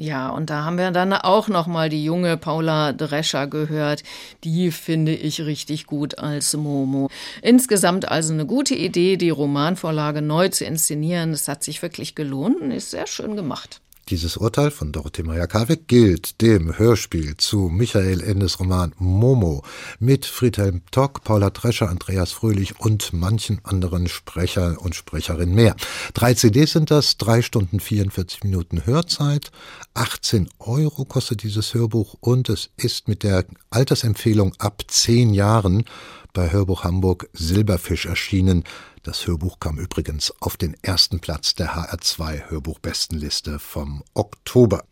Ja, 0.00 0.28
und 0.28 0.48
da 0.48 0.64
haben 0.64 0.78
wir 0.78 0.92
dann 0.92 1.12
auch 1.12 1.48
noch 1.48 1.66
mal 1.66 1.88
die 1.88 2.04
junge 2.04 2.36
Paula 2.36 2.92
Drescher 2.92 3.48
gehört. 3.48 4.04
Die 4.44 4.70
finde 4.70 5.12
ich 5.12 5.40
richtig 5.40 5.86
gut 5.86 6.18
als 6.20 6.56
Momo. 6.56 7.10
Insgesamt 7.42 8.08
also 8.08 8.32
eine 8.32 8.46
gute 8.46 8.76
Idee, 8.76 9.16
die 9.16 9.30
Romanvorlage 9.30 10.22
neu 10.22 10.50
zu 10.50 10.64
inszenieren. 10.64 11.32
Es 11.32 11.48
hat 11.48 11.64
sich 11.64 11.82
wirklich 11.82 12.14
gelohnt 12.14 12.60
und 12.60 12.70
ist 12.70 12.92
sehr 12.92 13.08
schön 13.08 13.34
gemacht. 13.34 13.80
Dieses 14.10 14.38
Urteil 14.38 14.70
von 14.70 14.90
Dorothee 14.90 15.22
Meyer-Karweg 15.22 15.86
gilt 15.86 16.40
dem 16.40 16.78
Hörspiel 16.78 17.36
zu 17.36 17.68
Michael 17.68 18.22
Endes 18.22 18.58
Roman 18.58 18.94
Momo 18.96 19.62
mit 19.98 20.24
Friedhelm 20.24 20.80
Tock, 20.90 21.24
Paula 21.24 21.50
Drescher, 21.50 21.90
Andreas 21.90 22.32
Fröhlich 22.32 22.80
und 22.80 23.12
manchen 23.12 23.60
anderen 23.64 24.08
Sprecher 24.08 24.80
und 24.80 24.94
Sprecherinnen 24.94 25.54
mehr. 25.54 25.76
Drei 26.14 26.32
CDs 26.32 26.72
sind 26.72 26.90
das, 26.90 27.18
drei 27.18 27.42
Stunden 27.42 27.80
44 27.80 28.44
Minuten 28.44 28.86
Hörzeit, 28.86 29.50
18 29.92 30.48
Euro 30.58 31.04
kostet 31.04 31.42
dieses 31.42 31.74
Hörbuch 31.74 32.14
und 32.20 32.48
es 32.48 32.70
ist 32.78 33.08
mit 33.08 33.22
der 33.22 33.44
Altersempfehlung 33.68 34.54
ab 34.58 34.84
zehn 34.88 35.34
Jahren 35.34 35.84
bei 36.32 36.50
Hörbuch 36.50 36.84
Hamburg 36.84 37.28
Silberfisch 37.34 38.06
erschienen. 38.06 38.64
Das 39.08 39.26
Hörbuch 39.26 39.58
kam 39.58 39.78
übrigens 39.78 40.34
auf 40.38 40.58
den 40.58 40.76
ersten 40.82 41.18
Platz 41.18 41.54
der 41.54 41.74
HR2 41.74 42.50
Hörbuchbestenliste 42.50 43.58
vom 43.58 44.04
Oktober. 44.12 44.84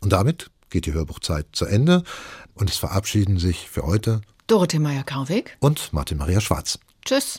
Und 0.00 0.12
damit 0.12 0.50
geht 0.68 0.86
die 0.86 0.94
Hörbuchzeit 0.94 1.46
zu 1.52 1.64
Ende 1.64 2.02
und 2.54 2.68
es 2.68 2.76
verabschieden 2.76 3.38
sich 3.38 3.70
für 3.70 3.86
heute 3.86 4.20
Dorothee 4.48 4.80
Meyer-Karweg 4.80 5.56
und 5.60 5.92
Martin 5.92 6.18
Maria 6.18 6.40
Schwarz. 6.40 6.80
Tschüss. 7.04 7.38